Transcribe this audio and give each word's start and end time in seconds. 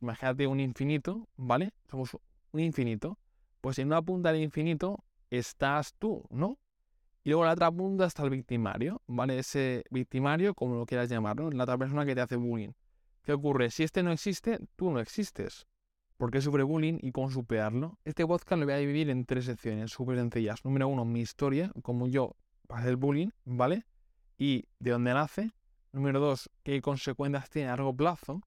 imagínate 0.00 0.46
un 0.46 0.60
infinito, 0.60 1.28
¿vale? 1.36 1.72
Somos 1.90 2.16
un 2.52 2.60
infinito. 2.60 3.18
Pues 3.60 3.78
en 3.78 3.88
una 3.88 4.02
punta 4.02 4.32
del 4.32 4.42
infinito 4.42 5.04
estás 5.30 5.94
tú, 5.94 6.24
¿no? 6.30 6.58
Y 7.24 7.30
luego 7.30 7.42
en 7.42 7.48
la 7.48 7.52
otra 7.52 7.70
punta 7.70 8.06
está 8.06 8.22
el 8.22 8.30
victimario, 8.30 9.02
¿vale? 9.06 9.38
Ese 9.38 9.84
victimario, 9.90 10.54
como 10.54 10.76
lo 10.76 10.86
quieras 10.86 11.10
llamar, 11.10 11.36
¿no? 11.36 11.50
La 11.50 11.64
otra 11.64 11.76
persona 11.76 12.06
que 12.06 12.14
te 12.14 12.20
hace 12.20 12.36
bullying. 12.36 12.72
¿Qué 13.22 13.32
ocurre? 13.32 13.70
Si 13.70 13.82
este 13.82 14.02
no 14.02 14.12
existe, 14.12 14.58
tú 14.76 14.90
no 14.90 15.00
existes. 15.00 15.66
¿Por 16.16 16.30
qué 16.30 16.40
sufre 16.40 16.62
bullying 16.62 16.98
y 17.00 17.12
cómo 17.12 17.30
superarlo? 17.30 17.98
Este 18.04 18.26
podcast 18.26 18.58
lo 18.58 18.64
voy 18.64 18.74
a 18.74 18.78
dividir 18.78 19.10
en 19.10 19.24
tres 19.24 19.44
secciones 19.44 19.90
súper 19.90 20.16
sencillas. 20.16 20.64
Número 20.64 20.88
uno, 20.88 21.04
mi 21.04 21.20
historia, 21.20 21.70
como 21.82 22.08
yo 22.08 22.34
pasé 22.66 22.88
el 22.88 22.96
bullying, 22.96 23.28
¿vale? 23.44 23.84
Y 24.36 24.64
de 24.78 24.92
dónde 24.92 25.12
nace. 25.14 25.52
Número 25.92 26.20
dos, 26.20 26.50
qué 26.62 26.80
consecuencias 26.80 27.50
tiene 27.50 27.68
a 27.68 27.72
largo 27.72 27.94
plazo. 27.94 28.40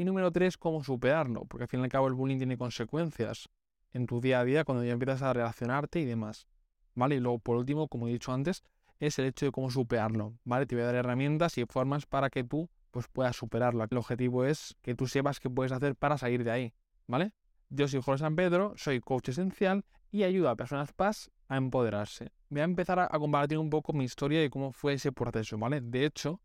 Y 0.00 0.04
número 0.06 0.32
tres, 0.32 0.56
cómo 0.56 0.82
superarlo, 0.82 1.44
porque 1.44 1.64
al 1.64 1.68
fin 1.68 1.80
y 1.80 1.82
al 1.82 1.90
cabo 1.90 2.08
el 2.08 2.14
bullying 2.14 2.38
tiene 2.38 2.56
consecuencias 2.56 3.50
en 3.92 4.06
tu 4.06 4.18
día 4.22 4.40
a 4.40 4.44
día 4.46 4.64
cuando 4.64 4.82
ya 4.82 4.92
empiezas 4.92 5.20
a 5.20 5.34
relacionarte 5.34 6.00
y 6.00 6.06
demás. 6.06 6.48
¿Vale? 6.94 7.16
Y 7.16 7.20
luego, 7.20 7.38
por 7.38 7.58
último, 7.58 7.86
como 7.86 8.08
he 8.08 8.12
dicho 8.12 8.32
antes, 8.32 8.62
es 8.98 9.18
el 9.18 9.26
hecho 9.26 9.44
de 9.44 9.52
cómo 9.52 9.70
superarlo, 9.70 10.38
¿vale? 10.42 10.64
Te 10.64 10.74
voy 10.74 10.84
a 10.84 10.86
dar 10.86 10.94
herramientas 10.94 11.58
y 11.58 11.66
formas 11.66 12.06
para 12.06 12.30
que 12.30 12.44
tú 12.44 12.70
pues, 12.90 13.08
puedas 13.08 13.36
superarlo. 13.36 13.84
El 13.84 13.98
objetivo 13.98 14.46
es 14.46 14.74
que 14.80 14.94
tú 14.94 15.06
sepas 15.06 15.38
qué 15.38 15.50
puedes 15.50 15.70
hacer 15.70 15.94
para 15.94 16.16
salir 16.16 16.44
de 16.44 16.50
ahí, 16.50 16.74
¿vale? 17.06 17.34
Yo 17.68 17.86
soy 17.86 18.00
Jorge 18.00 18.20
San 18.20 18.36
Pedro, 18.36 18.72
soy 18.78 19.00
coach 19.00 19.28
esencial 19.28 19.84
y 20.10 20.22
ayudo 20.22 20.48
a 20.48 20.56
personas 20.56 20.94
PAS 20.94 21.30
a 21.46 21.58
empoderarse. 21.58 22.32
Voy 22.48 22.62
a 22.62 22.64
empezar 22.64 22.98
a, 23.00 23.08
compartir 23.10 23.58
un 23.58 23.68
poco 23.68 23.92
mi 23.92 24.04
historia 24.04 24.42
y 24.42 24.48
cómo 24.48 24.72
fue 24.72 24.94
ese 24.94 25.12
proceso, 25.12 25.58
¿vale? 25.58 25.82
De 25.82 26.06
hecho, 26.06 26.40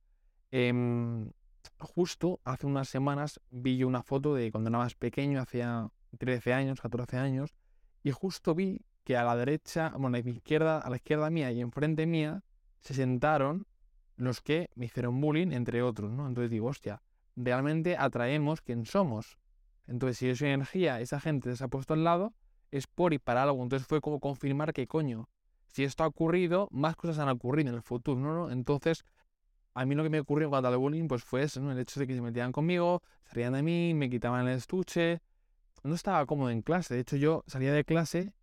em, 0.52 1.32
justo 1.80 2.40
hace 2.44 2.66
unas 2.66 2.90
semanas 2.90 3.40
vi 3.50 3.78
yo 3.78 3.88
una 3.88 4.04
foto 4.04 4.36
de 4.36 4.52
cuando 4.52 4.70
era 4.70 4.80
más 4.80 4.96
pequeño, 4.96 5.42
hacía 5.42 5.90
13 6.18 6.54
años, 6.54 6.82
14 6.82 7.18
años, 7.18 7.56
y 8.04 8.12
justo 8.12 8.56
vi 8.56 8.82
que 9.04 9.18
a 9.18 9.24
la 9.24 9.36
derecha, 9.36 9.90
bueno, 9.92 10.18
a 10.18 10.22
la 10.22 10.30
izquierda, 10.30 10.80
a 10.80 10.90
la 10.90 10.96
izquierda 10.96 11.30
mía 11.30 11.52
y 11.52 11.62
enfrente 11.62 12.06
mía, 12.06 12.44
se 12.82 12.94
sentaron 12.94 13.68
los 14.18 14.42
que 14.42 14.70
me 14.76 14.86
hicieron 14.86 15.20
bullying, 15.20 15.52
entre 15.52 15.82
otros, 15.82 16.12
¿no? 16.12 16.28
Entonces 16.28 16.50
digo, 16.50 16.68
hostia, 16.68 17.02
realmente 17.36 17.98
atraemos 17.98 18.62
quien 18.62 18.86
somos. 18.86 19.38
Entonces, 19.88 20.18
si 20.18 20.36
soy 20.36 20.50
energía, 20.50 21.00
esa 21.02 21.20
gente 21.20 21.56
se 21.56 21.64
ha 21.64 21.68
puesto 21.68 21.94
al 21.94 22.04
lado, 22.04 22.34
es 22.72 22.88
por 22.88 23.14
y 23.14 23.20
para 23.20 23.44
algo. 23.44 23.62
Entonces 23.62 23.88
fue 23.88 24.02
como 24.02 24.20
confirmar 24.20 24.74
que, 24.74 24.88
coño, 24.88 25.30
si 25.68 25.84
esto 25.84 26.04
ha 26.04 26.08
ocurrido, 26.08 26.68
más 26.72 26.96
cosas 26.96 27.20
han 27.20 27.30
ocurrido 27.30 27.70
en 27.70 27.76
el 27.76 27.82
futuro, 27.82 28.20
¿no? 28.20 28.50
Entonces, 28.50 29.06
a 29.76 29.86
mí 29.86 29.94
lo 29.94 30.04
que 30.04 30.10
me 30.10 30.20
ocurrió 30.20 30.50
cuando 30.50 30.70
al 30.70 30.78
bullying, 30.78 31.08
pues 31.08 31.24
fue 31.24 31.46
¿no? 31.60 31.72
El 31.72 31.80
hecho 31.80 32.00
de 32.00 32.08
que 32.08 32.16
se 32.16 32.22
metían 32.22 32.52
conmigo, 32.52 33.04
salían 33.26 33.54
de 33.54 33.62
mí, 33.62 33.94
me 33.94 34.10
quitaban 34.10 34.48
el 34.48 34.58
estuche. 34.58 35.22
No 35.84 35.94
estaba 35.94 36.26
cómodo 36.26 36.50
en 36.50 36.64
clase. 36.64 36.96
De 36.96 37.02
hecho, 37.02 37.18
yo 37.18 37.44
salía 37.46 37.72
de 37.72 37.84
clase 37.84 38.34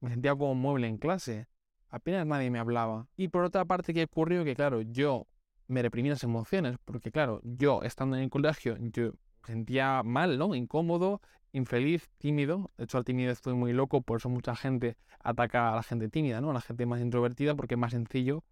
me 0.00 0.10
sentía 0.10 0.32
como 0.32 0.52
un 0.52 0.60
mueble 0.60 0.86
en 0.86 0.98
clase. 0.98 1.48
Apenas 1.90 2.26
nadie 2.26 2.50
me 2.50 2.58
hablaba. 2.58 3.08
Y 3.16 3.28
por 3.28 3.44
otra 3.44 3.64
parte, 3.64 3.94
¿qué 3.94 4.04
ocurrió? 4.04 4.44
Que 4.44 4.54
claro, 4.54 4.82
yo 4.82 5.26
me 5.66 5.82
reprimí 5.82 6.08
las 6.08 6.22
emociones, 6.24 6.76
porque 6.84 7.10
claro, 7.10 7.40
yo 7.44 7.82
estando 7.82 8.16
en 8.16 8.22
el 8.24 8.30
colegio, 8.30 8.76
yo 8.78 9.12
sentía 9.44 10.02
mal, 10.02 10.38
¿no? 10.38 10.54
Incómodo, 10.54 11.20
infeliz, 11.52 12.08
tímido. 12.18 12.70
De 12.76 12.84
hecho, 12.84 12.98
al 12.98 13.04
tímido 13.04 13.32
estoy 13.32 13.54
muy 13.54 13.72
loco, 13.72 14.02
por 14.02 14.18
eso 14.18 14.28
mucha 14.28 14.54
gente 14.54 14.96
ataca 15.20 15.72
a 15.72 15.76
la 15.76 15.82
gente 15.82 16.08
tímida, 16.08 16.40
¿no? 16.40 16.50
A 16.50 16.54
la 16.54 16.60
gente 16.60 16.86
más 16.86 17.00
introvertida, 17.00 17.54
porque 17.54 17.74
es 17.74 17.78
más 17.78 17.92
sencillo 17.92 18.44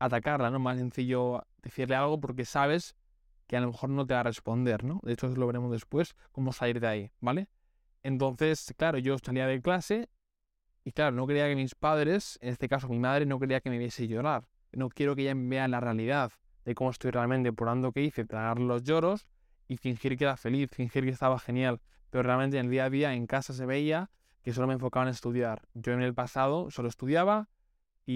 atacarla, 0.00 0.50
¿no? 0.50 0.58
Más 0.58 0.78
sencillo 0.78 1.44
decirle 1.62 1.94
algo 1.94 2.18
porque 2.20 2.44
sabes 2.44 2.96
que 3.46 3.56
a 3.56 3.60
lo 3.60 3.68
mejor 3.68 3.90
no 3.90 4.06
te 4.06 4.14
va 4.14 4.20
a 4.20 4.24
responder, 4.24 4.82
¿no? 4.82 5.00
De 5.04 5.12
hecho, 5.12 5.28
lo 5.28 5.46
veremos 5.46 5.70
después, 5.70 6.16
cómo 6.32 6.52
salir 6.52 6.80
de 6.80 6.86
ahí, 6.88 7.10
¿vale? 7.20 7.48
Entonces, 8.02 8.74
claro, 8.76 8.98
yo 8.98 9.16
salía 9.18 9.46
de 9.46 9.60
clase 9.60 10.08
y 10.84 10.92
claro, 10.92 11.14
no 11.14 11.26
quería 11.26 11.46
que 11.48 11.54
mis 11.54 11.74
padres, 11.74 12.38
en 12.40 12.48
este 12.48 12.68
caso 12.68 12.88
mi 12.88 12.98
madre, 12.98 13.26
no 13.26 13.38
quería 13.38 13.60
que 13.60 13.68
me 13.70 13.78
viese 13.78 14.08
llorar. 14.08 14.48
No 14.72 14.88
quiero 14.88 15.14
que 15.14 15.22
ella 15.22 15.34
me 15.34 15.48
vea 15.48 15.68
la 15.68 15.80
realidad 15.80 16.32
de 16.64 16.74
cómo 16.74 16.90
estoy 16.90 17.10
realmente, 17.10 17.52
por 17.52 17.92
que 17.92 18.02
hice, 18.02 18.24
tragar 18.24 18.58
los 18.58 18.82
lloros 18.84 19.26
y 19.68 19.76
fingir 19.76 20.16
que 20.16 20.24
era 20.24 20.36
feliz, 20.36 20.70
fingir 20.70 21.04
que 21.04 21.10
estaba 21.10 21.38
genial. 21.38 21.80
Pero 22.08 22.22
realmente 22.22 22.58
en 22.58 22.66
el 22.66 22.70
día 22.70 22.84
a 22.86 22.90
día 22.90 23.14
en 23.14 23.26
casa 23.26 23.52
se 23.52 23.66
veía 23.66 24.10
que 24.42 24.52
solo 24.52 24.66
me 24.66 24.74
enfocaba 24.74 25.04
en 25.04 25.10
estudiar. 25.10 25.62
Yo 25.74 25.92
en 25.92 26.02
el 26.02 26.14
pasado 26.14 26.70
solo 26.70 26.88
estudiaba 26.88 27.48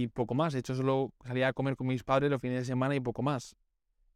y 0.03 0.09
poco 0.09 0.34
más. 0.34 0.53
De 0.53 0.59
hecho, 0.60 0.75
solo 0.75 1.12
salía 1.25 1.49
a 1.49 1.53
comer 1.53 1.77
con 1.77 1.87
mis 1.87 2.03
padres 2.03 2.31
los 2.31 2.41
fines 2.41 2.60
de 2.60 2.65
semana 2.65 2.94
y 2.94 3.00
poco 3.00 3.22
más. 3.22 3.56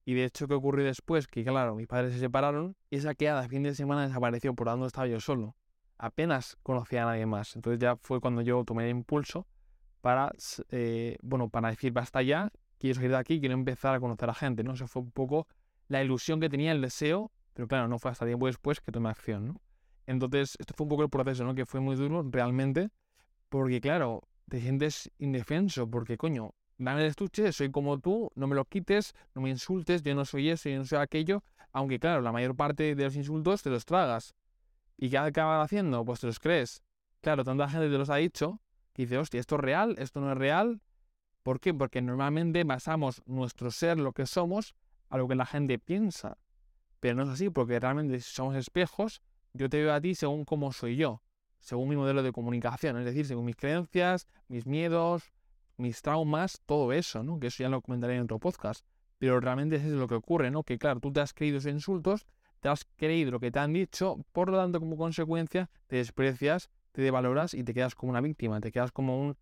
Y 0.05 0.15
de 0.15 0.25
hecho, 0.25 0.49
¿qué 0.49 0.55
ocurrió 0.55 0.84
después? 0.84 1.27
Que 1.27 1.44
claro, 1.44 1.75
mis 1.75 1.87
padres 1.87 2.15
se 2.15 2.19
separaron 2.19 2.77
y 2.91 2.97
esa 2.97 3.15
quedada 3.15 3.43
de 3.43 3.49
fin 3.49 3.62
de 3.62 3.75
semana 3.75 4.06
desapareció, 4.06 4.55
por 4.55 4.66
donde 4.66 4.87
estaba 4.87 5.06
yo 5.06 5.21
solo 5.21 5.55
apenas 5.99 6.56
conocía 6.62 7.03
a 7.03 7.06
nadie 7.06 7.27
más. 7.27 7.56
Entonces 7.56 7.81
ya 7.81 7.97
fue 7.97 8.21
cuando 8.21 8.41
yo 8.43 8.65
tomé 8.65 8.84
el 8.84 8.91
impulso 8.91 9.47
para, 10.00 10.33
eh, 10.71 11.19
bueno, 11.22 11.49
para 11.49 11.71
decir, 11.71 11.93
basta 11.93 12.22
ya, 12.22 12.50
quiero 12.78 12.95
salir 12.95 13.10
de 13.10 13.16
aquí, 13.16 13.41
quiero 13.41 13.55
empezar 13.55 13.95
a 13.95 14.00
conocer 14.00 14.31
a 14.31 14.34
gente, 14.34 14.62
¿no? 14.62 14.72
Eso 14.75 14.87
fue 14.87 15.03
un 15.03 15.10
poco 15.10 15.49
la 15.89 16.03
ilusión 16.03 16.41
que 16.41 16.49
tenía, 16.49 16.72
el 16.72 16.81
deseo, 16.81 17.33
pero 17.53 17.66
claro, 17.66 17.89
no 17.89 17.99
fue 17.99 18.10
hasta 18.10 18.25
tiempo 18.25 18.47
después 18.47 18.81
que 18.81 18.93
tomé 18.93 19.10
acción, 19.10 19.49
¿no? 19.49 19.60
Entonces, 20.06 20.56
esto 20.59 20.72
fue 20.75 20.84
un 20.84 20.89
poco 20.89 21.03
el 21.03 21.10
proceso, 21.10 21.45
¿no? 21.45 21.55
Que 21.55 21.66
fue 21.66 21.81
muy 21.81 21.97
duro 21.97 22.25
realmente, 22.31 22.89
porque 23.49 23.81
claro, 23.81 24.22
te 24.48 24.60
sientes 24.60 25.10
indefenso, 25.19 25.88
porque 25.91 26.16
coño, 26.16 26.54
dame 26.78 27.03
el 27.03 27.09
estuche, 27.09 27.53
soy 27.53 27.70
como 27.70 27.98
tú, 27.98 28.31
no 28.34 28.47
me 28.47 28.54
lo 28.54 28.64
quites, 28.64 29.14
no 29.34 29.42
me 29.42 29.50
insultes, 29.50 30.03
yo 30.03 30.14
no 30.14 30.25
soy 30.25 30.50
eso, 30.50 30.69
yo 30.69 30.78
no 30.78 30.84
soy 30.84 30.98
aquello, 30.98 31.42
aunque 31.72 31.98
claro, 31.98 32.22
la 32.22 32.32
mayor 32.32 32.56
parte 32.56 32.94
de 32.94 33.04
los 33.04 33.16
insultos 33.16 33.62
te 33.62 33.70
los 33.70 33.84
tragas. 33.84 34.34
¿Y 34.97 35.10
qué 35.10 35.19
acaban 35.19 35.60
haciendo? 35.60 36.04
Pues 36.04 36.20
te 36.20 36.26
los 36.26 36.41
crees. 36.41 36.82
Claro, 37.20 37.44
tanta 37.44 37.69
gente 37.69 37.88
te 37.88 37.98
los 37.98 38.10
ha 38.10 38.16
dicho 38.16 38.60
que 38.92 39.03
dice, 39.03 39.19
hostia, 39.19 39.41
¿esto 39.41 39.56
es 39.56 39.60
real? 39.60 39.94
¿Esto 39.98 40.20
no 40.20 40.32
es 40.32 40.38
real? 40.38 40.80
¿Por 41.42 41.60
qué? 41.60 41.72
Porque 41.72 42.03
normalmente 42.03 42.65
basamos 42.65 43.22
nuestro 43.26 43.70
ser, 43.70 43.98
lo 43.98 44.12
que 44.12 44.26
somos, 44.26 44.75
a 45.09 45.19
lo 45.19 45.28
que 45.28 45.34
la 45.34 45.47
gente 45.47 45.78
piensa. 45.78 46.38
Pero 47.00 47.15
no 47.15 47.22
es 47.22 47.28
así, 47.28 47.48
porque 47.48 47.78
realmente 47.78 48.20
si 48.20 48.32
somos 48.32 48.56
espejos, 48.56 49.22
yo 49.53 49.69
te 49.69 49.82
veo 49.82 49.94
a 49.94 50.00
ti 50.00 50.15
según 50.15 50.44
cómo 50.44 50.72
soy 50.72 50.97
yo, 50.97 51.22
según 51.60 51.88
mi 51.88 51.96
modelo 51.96 52.22
de 52.22 52.32
comunicación, 52.32 52.98
es 52.98 53.04
decir, 53.04 53.26
según 53.26 53.44
mis 53.44 53.56
creencias, 53.56 54.26
mis 54.48 54.66
miedos, 54.66 55.32
mis 55.76 56.02
traumas, 56.02 56.60
todo 56.66 56.92
eso, 56.92 57.22
¿no? 57.22 57.38
Que 57.38 57.48
eso 57.48 57.62
ya 57.62 57.69
lo 57.69 57.80
comentaré 57.80 58.16
en 58.16 58.22
otro 58.22 58.38
podcast. 58.38 58.84
Pero 59.19 59.41
realmente 59.41 59.76
eso 59.76 59.86
es 59.86 59.92
lo 59.92 60.06
que 60.06 60.14
ocurre, 60.14 60.50
¿no? 60.50 60.62
Que 60.62 60.78
claro, 60.78 61.00
tú 61.00 61.12
te 61.12 61.20
has 61.20 61.32
creído 61.34 61.58
esos 61.58 61.72
insultos 61.72 62.26
te 62.60 62.68
has 62.68 62.84
creído 62.97 63.30
lo 63.30 63.41
que 63.41 63.50
te 63.50 63.58
han 63.58 63.72
dicho, 63.72 64.24
por 64.32 64.50
lo 64.50 64.58
tanto, 64.58 64.80
como 64.80 64.97
consecuencia, 64.97 65.70
te 65.86 65.97
desprecias, 65.97 66.70
te 66.92 67.02
devaloras 67.02 67.54
y 67.54 67.62
te 67.62 67.74
quedas 67.74 67.94
como 67.94 68.10
una 68.10 68.20
víctima, 68.20 68.60
te 68.60 68.72
quedas 68.72 68.91
como 68.92 69.20
un, 69.20 69.36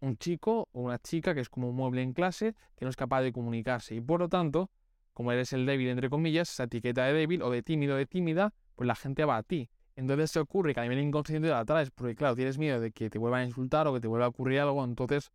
un 0.00 0.16
chico 0.18 0.68
o 0.72 0.82
una 0.82 0.98
chica 0.98 1.34
que 1.34 1.40
es 1.40 1.48
como 1.48 1.70
un 1.70 1.76
mueble 1.76 2.02
en 2.02 2.12
clase 2.12 2.54
que 2.76 2.84
no 2.84 2.90
es 2.90 2.96
capaz 2.96 3.22
de 3.22 3.32
comunicarse. 3.32 3.94
Y 3.94 4.00
por 4.00 4.20
lo 4.20 4.28
tanto, 4.28 4.70
como 5.14 5.32
eres 5.32 5.52
el 5.52 5.66
débil, 5.66 5.88
entre 5.88 6.10
comillas, 6.10 6.50
esa 6.50 6.64
etiqueta 6.64 7.04
de 7.06 7.12
débil 7.12 7.42
o 7.42 7.50
de 7.50 7.62
tímido 7.62 7.94
o 7.94 7.98
de 7.98 8.06
tímida, 8.06 8.52
pues 8.76 8.86
la 8.86 8.94
gente 8.94 9.24
va 9.24 9.38
a 9.38 9.42
ti. 9.42 9.70
Entonces 9.98 10.30
se 10.30 10.38
ocurre 10.38 10.74
que 10.74 10.80
a 10.80 10.84
nivel 10.84 11.00
inconsciente 11.00 11.48
la 11.48 11.58
atraes, 11.58 11.90
porque 11.90 12.14
claro, 12.14 12.36
tienes 12.36 12.56
miedo 12.56 12.78
de 12.78 12.92
que 12.92 13.10
te 13.10 13.18
vuelvan 13.18 13.42
a 13.42 13.44
insultar 13.46 13.88
o 13.88 13.94
que 13.94 14.00
te 14.00 14.06
vuelva 14.06 14.26
a 14.26 14.28
ocurrir 14.28 14.60
algo, 14.60 14.84
entonces 14.84 15.32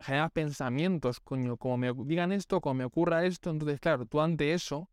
generas 0.00 0.32
pensamientos, 0.32 1.20
coño, 1.20 1.56
como 1.56 1.76
me 1.76 1.92
digan 2.04 2.32
esto, 2.32 2.60
como 2.60 2.74
me 2.74 2.84
ocurra 2.84 3.24
esto, 3.24 3.50
entonces 3.50 3.78
claro, 3.78 4.04
tú 4.04 4.20
ante 4.20 4.54
eso 4.54 4.90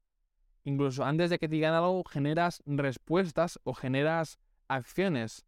incluso 0.63 1.03
antes 1.03 1.31
de 1.31 1.39
que 1.39 1.47
te 1.47 1.55
digan 1.55 1.73
algo, 1.73 2.03
generas 2.03 2.61
respuestas 2.67 3.59
o 3.63 3.73
generas 3.73 4.37
acciones. 4.67 5.47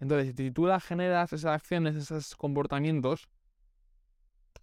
Entonces, 0.00 0.34
si 0.34 0.50
tú 0.50 0.66
las 0.66 0.82
generas 0.82 1.32
esas 1.34 1.54
acciones, 1.54 1.96
esos 1.96 2.34
comportamientos, 2.36 3.28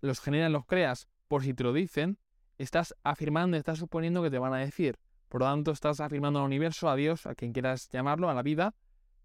los 0.02 0.20
generas, 0.20 0.52
los 0.52 0.66
creas 0.66 1.08
por 1.28 1.44
si 1.44 1.54
te 1.54 1.64
lo 1.64 1.74
dicen, 1.74 2.18
estás 2.58 2.96
afirmando, 3.04 3.56
estás 3.56 3.78
suponiendo 3.78 4.24
que 4.24 4.32
te 4.32 4.40
van 4.40 4.54
a 4.54 4.58
decir. 4.58 4.98
Por 5.32 5.40
lo 5.40 5.48
tanto, 5.48 5.72
estás 5.72 6.02
afirmando 6.02 6.40
al 6.40 6.46
universo, 6.46 6.90
a 6.90 6.96
Dios, 6.98 7.26
a 7.26 7.36
quien 7.36 7.54
quieras 7.54 7.88
llamarlo, 7.90 8.30
a 8.30 8.34
la 8.34 8.44
vida, 8.44 8.76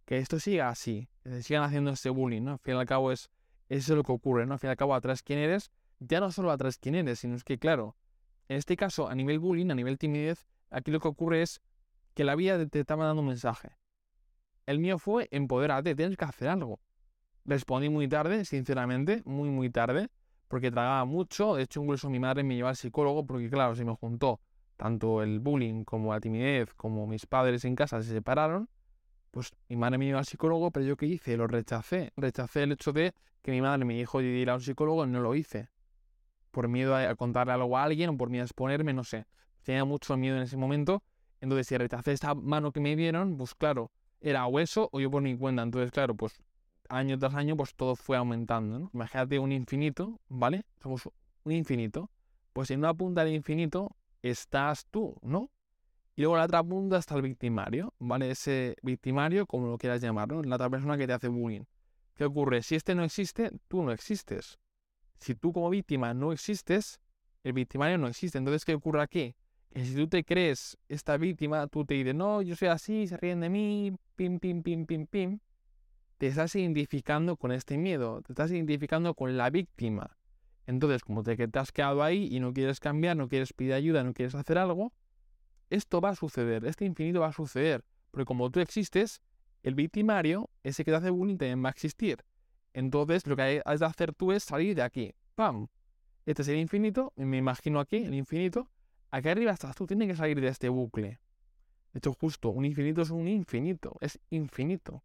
que 0.04 0.18
esto 0.18 0.38
siga 0.38 0.68
así, 0.68 1.08
que 1.24 1.42
sigan 1.42 1.64
haciendo 1.64 1.90
ese 1.90 2.10
bullying, 2.10 2.42
¿no? 2.42 2.52
Al 2.52 2.58
fin 2.60 2.76
y 2.76 2.78
al 2.78 2.86
cabo 2.86 3.10
es, 3.10 3.28
eso 3.68 3.92
es 3.92 3.96
lo 3.96 4.04
que 4.04 4.12
ocurre, 4.12 4.46
¿no? 4.46 4.52
Al 4.52 4.60
fin 4.60 4.68
y 4.68 4.70
al 4.70 4.76
cabo, 4.76 4.94
atrás 4.94 5.24
quién 5.24 5.40
eres, 5.40 5.72
ya 5.98 6.20
no 6.20 6.30
solo 6.30 6.52
atrás 6.52 6.78
quién 6.78 6.94
eres, 6.94 7.18
sino 7.18 7.34
es 7.34 7.42
que, 7.42 7.58
claro, 7.58 7.96
en 8.48 8.56
este 8.56 8.76
caso, 8.76 9.08
a 9.08 9.16
nivel 9.16 9.40
bullying, 9.40 9.68
a 9.72 9.74
nivel 9.74 9.98
timidez, 9.98 10.46
Aquí 10.70 10.90
lo 10.90 11.00
que 11.00 11.08
ocurre 11.08 11.42
es 11.42 11.60
que 12.14 12.22
la 12.22 12.34
vida 12.34 12.64
te 12.66 12.80
estaba 12.80 13.06
dando 13.06 13.22
un 13.22 13.28
mensaje. 13.28 13.70
El 14.66 14.78
mío 14.78 14.98
fue 14.98 15.28
empodérate, 15.32 15.94
tienes 15.94 16.16
que 16.16 16.24
hacer 16.24 16.48
algo. 16.48 16.80
Respondí 17.44 17.88
muy 17.88 18.08
tarde, 18.08 18.44
sinceramente, 18.44 19.22
muy, 19.24 19.48
muy 19.48 19.70
tarde, 19.70 20.08
porque 20.48 20.70
tragaba 20.70 21.04
mucho. 21.04 21.54
De 21.54 21.64
hecho, 21.64 21.82
incluso 21.82 22.10
mi 22.10 22.18
madre 22.18 22.42
me 22.42 22.56
llevó 22.56 22.68
al 22.68 22.76
psicólogo 22.76 23.24
porque, 23.26 23.48
claro, 23.48 23.74
se 23.74 23.84
me 23.84 23.94
juntó 23.94 24.40
tanto 24.76 25.22
el 25.22 25.40
bullying 25.40 25.84
como 25.84 26.12
la 26.12 26.20
timidez, 26.20 26.72
como 26.74 27.06
mis 27.06 27.26
padres 27.26 27.64
en 27.64 27.74
casa 27.76 28.02
se 28.02 28.10
separaron. 28.10 28.68
Pues 29.30 29.52
mi 29.68 29.76
madre 29.76 29.98
me 29.98 30.06
llevó 30.06 30.18
al 30.18 30.24
psicólogo, 30.26 30.70
pero 30.70 30.86
yo 30.86 30.96
qué 30.96 31.06
hice? 31.06 31.36
Lo 31.36 31.46
rechacé. 31.46 32.12
Rechacé 32.16 32.62
el 32.62 32.72
hecho 32.72 32.92
de 32.92 33.12
que 33.42 33.50
mi 33.50 33.60
madre 33.60 33.84
me 33.84 33.94
dijo 33.94 34.20
de 34.20 34.26
ir 34.26 34.50
a 34.50 34.54
un 34.54 34.60
psicólogo 34.60 35.06
no 35.06 35.20
lo 35.20 35.34
hice. 35.34 35.68
Por 36.50 36.68
miedo 36.68 36.96
a 36.96 37.14
contarle 37.16 37.52
algo 37.52 37.76
a 37.76 37.84
alguien 37.84 38.10
o 38.10 38.16
por 38.16 38.30
miedo 38.30 38.42
a 38.42 38.46
exponerme, 38.46 38.92
no 38.92 39.04
sé 39.04 39.26
tenía 39.66 39.84
mucho 39.84 40.16
miedo 40.16 40.36
en 40.36 40.42
ese 40.42 40.56
momento 40.56 41.02
Entonces, 41.40 41.66
si 41.66 41.76
rechacé 41.76 42.12
esta 42.12 42.34
mano 42.34 42.72
que 42.72 42.80
me 42.80 42.96
dieron, 42.96 43.36
pues 43.36 43.54
claro, 43.54 43.90
era 44.20 44.46
o 44.46 44.58
eso 44.60 44.88
o 44.92 45.00
yo 45.00 45.10
por 45.10 45.20
mi 45.22 45.36
cuenta. 45.36 45.62
Entonces, 45.62 45.90
claro, 45.90 46.14
pues 46.14 46.40
año 46.88 47.18
tras 47.18 47.34
año, 47.34 47.56
pues 47.56 47.74
todo 47.74 47.94
fue 47.96 48.16
aumentando, 48.16 48.78
¿no? 48.78 48.90
Imagínate 48.94 49.38
un 49.38 49.52
infinito, 49.52 50.20
¿vale? 50.28 50.64
Somos 50.80 51.10
un 51.44 51.52
infinito. 51.52 52.08
Pues 52.52 52.70
en 52.70 52.78
una 52.78 52.94
punta 52.94 53.24
del 53.24 53.34
infinito 53.34 53.94
estás 54.22 54.86
tú, 54.86 55.18
¿no? 55.22 55.50
Y 56.16 56.22
luego 56.22 56.36
la 56.38 56.44
otra 56.44 56.64
punta 56.64 56.96
está 56.96 57.14
el 57.14 57.22
victimario, 57.22 57.92
¿vale? 57.98 58.30
Ese 58.30 58.76
victimario, 58.82 59.46
como 59.46 59.66
lo 59.66 59.76
quieras 59.76 60.00
llamar, 60.00 60.28
¿no? 60.28 60.42
La 60.42 60.56
otra 60.56 60.70
persona 60.70 60.96
que 60.96 61.06
te 61.06 61.12
hace 61.12 61.28
bullying. 61.28 61.64
¿Qué 62.14 62.24
ocurre? 62.24 62.62
Si 62.62 62.74
este 62.74 62.94
no 62.94 63.04
existe, 63.04 63.50
tú 63.68 63.82
no 63.82 63.92
existes. 63.92 64.58
Si 65.18 65.34
tú 65.34 65.52
como 65.52 65.68
víctima 65.68 66.14
no 66.14 66.32
existes, 66.32 67.00
el 67.44 67.52
victimario 67.52 67.98
no 67.98 68.08
existe. 68.08 68.38
Entonces, 68.38 68.64
¿qué 68.64 68.74
ocurre 68.74 69.02
aquí? 69.02 69.36
Que 69.68 69.84
si 69.84 69.94
tú 69.94 70.08
te 70.08 70.24
crees 70.24 70.78
esta 70.88 71.18
víctima, 71.18 71.66
tú 71.66 71.84
te 71.84 71.94
dices, 71.94 72.14
no, 72.14 72.40
yo 72.40 72.56
soy 72.56 72.68
así, 72.68 73.06
se 73.06 73.18
ríen 73.18 73.40
de 73.40 73.50
mí, 73.50 73.92
pim, 74.14 74.38
pim, 74.38 74.62
pim, 74.62 74.86
pim, 74.86 75.06
pim. 75.06 75.38
Te 76.16 76.28
estás 76.28 76.54
identificando 76.54 77.36
con 77.36 77.52
este 77.52 77.76
miedo, 77.76 78.22
te 78.22 78.32
estás 78.32 78.50
identificando 78.50 79.12
con 79.12 79.36
la 79.36 79.50
víctima. 79.50 80.16
Entonces, 80.66 81.02
como 81.02 81.22
te, 81.22 81.36
has 81.54 81.72
quedado 81.72 82.02
ahí 82.02 82.28
y 82.30 82.40
no 82.40 82.52
quieres 82.52 82.80
cambiar, 82.80 83.16
no 83.16 83.28
quieres 83.28 83.52
pedir 83.52 83.72
ayuda, 83.72 84.02
no 84.02 84.12
quieres 84.12 84.34
hacer 84.34 84.58
algo, 84.58 84.92
esto 85.70 86.00
va 86.00 86.10
a 86.10 86.14
suceder, 86.14 86.64
este 86.64 86.84
infinito 86.84 87.20
va 87.20 87.28
a 87.28 87.32
suceder. 87.32 87.84
Porque 88.10 88.24
como 88.24 88.50
tú 88.50 88.60
existes, 88.60 89.20
el 89.62 89.74
victimario, 89.74 90.50
ese 90.62 90.84
que 90.84 90.90
te 90.90 90.96
hace 90.96 91.10
bullying, 91.10 91.36
también 91.36 91.64
va 91.64 91.68
a 91.68 91.72
existir. 91.72 92.24
Entonces, 92.72 93.26
lo 93.26 93.36
que 93.36 93.62
has 93.64 93.80
de 93.80 93.86
hacer 93.86 94.12
tú 94.12 94.32
es 94.32 94.42
salir 94.42 94.74
de 94.74 94.82
aquí. 94.82 95.14
¡Pam! 95.34 95.68
Este 96.24 96.42
es 96.42 96.48
el 96.48 96.56
infinito, 96.56 97.12
me 97.16 97.36
imagino 97.36 97.78
aquí, 97.78 97.96
el 97.96 98.14
infinito. 98.14 98.68
Aquí 99.10 99.28
arriba 99.28 99.52
estás 99.52 99.76
tú, 99.76 99.86
tienes 99.86 100.08
que 100.08 100.16
salir 100.16 100.40
de 100.40 100.48
este 100.48 100.68
bucle. 100.68 101.20
De 101.92 101.98
hecho, 101.98 102.12
justo, 102.12 102.50
un 102.50 102.64
infinito 102.64 103.02
es 103.02 103.10
un 103.10 103.28
infinito, 103.28 103.96
es 104.00 104.18
infinito. 104.30 105.02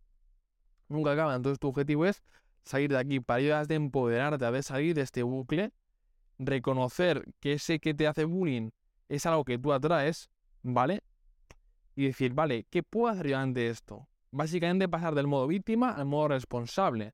Nunca 0.89 1.13
acaba. 1.13 1.35
Entonces, 1.35 1.59
tu 1.59 1.67
objetivo 1.67 2.05
es 2.05 2.21
salir 2.63 2.89
de 2.89 2.97
aquí. 2.97 3.19
Para 3.19 3.59
has 3.59 3.67
de 3.67 3.75
empoderarte, 3.75 4.51
de 4.51 4.63
salir 4.63 4.95
de 4.95 5.01
este 5.01 5.23
bucle, 5.23 5.71
reconocer 6.39 7.25
que 7.39 7.53
ese 7.53 7.79
que 7.79 7.93
te 7.93 8.07
hace 8.07 8.25
bullying 8.25 8.71
es 9.09 9.25
algo 9.25 9.43
que 9.45 9.57
tú 9.57 9.73
atraes, 9.73 10.29
¿vale? 10.63 11.03
Y 11.95 12.05
decir, 12.05 12.33
vale, 12.33 12.65
¿qué 12.69 12.83
puedo 12.83 13.07
hacer 13.07 13.27
yo 13.27 13.37
ante 13.37 13.67
esto? 13.67 14.07
Básicamente 14.31 14.87
pasar 14.87 15.13
del 15.13 15.27
modo 15.27 15.47
víctima 15.47 15.91
al 15.91 16.05
modo 16.05 16.29
responsable. 16.29 17.13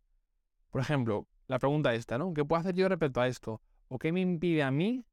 Por 0.70 0.82
ejemplo, 0.82 1.28
la 1.48 1.60
pregunta 1.60 1.94
esta, 1.94 2.18
¿no? 2.18 2.34
¿Qué 2.34 2.46
puedo 2.46 2.60
hacer 2.60 2.76
yo 2.76 2.88
respecto 2.88 3.20
a 3.20 3.28
esto? 3.28 3.62
¿O 3.88 3.98
qué 3.98 4.12
me 4.12 4.22
impide 4.22 4.64
a 4.64 4.72
mí 4.72 5.06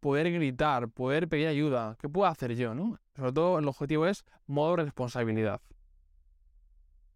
poder 0.00 0.32
gritar, 0.32 0.88
poder 0.88 1.28
pedir 1.28 1.46
ayuda? 1.46 1.96
¿Qué 2.00 2.08
puedo 2.08 2.26
hacer 2.26 2.56
yo, 2.56 2.74
no? 2.74 2.98
Sobre 3.14 3.32
todo 3.32 3.58
el 3.58 3.68
objetivo 3.68 4.06
es 4.06 4.24
modo 4.46 4.76
responsabilidad. 4.76 5.60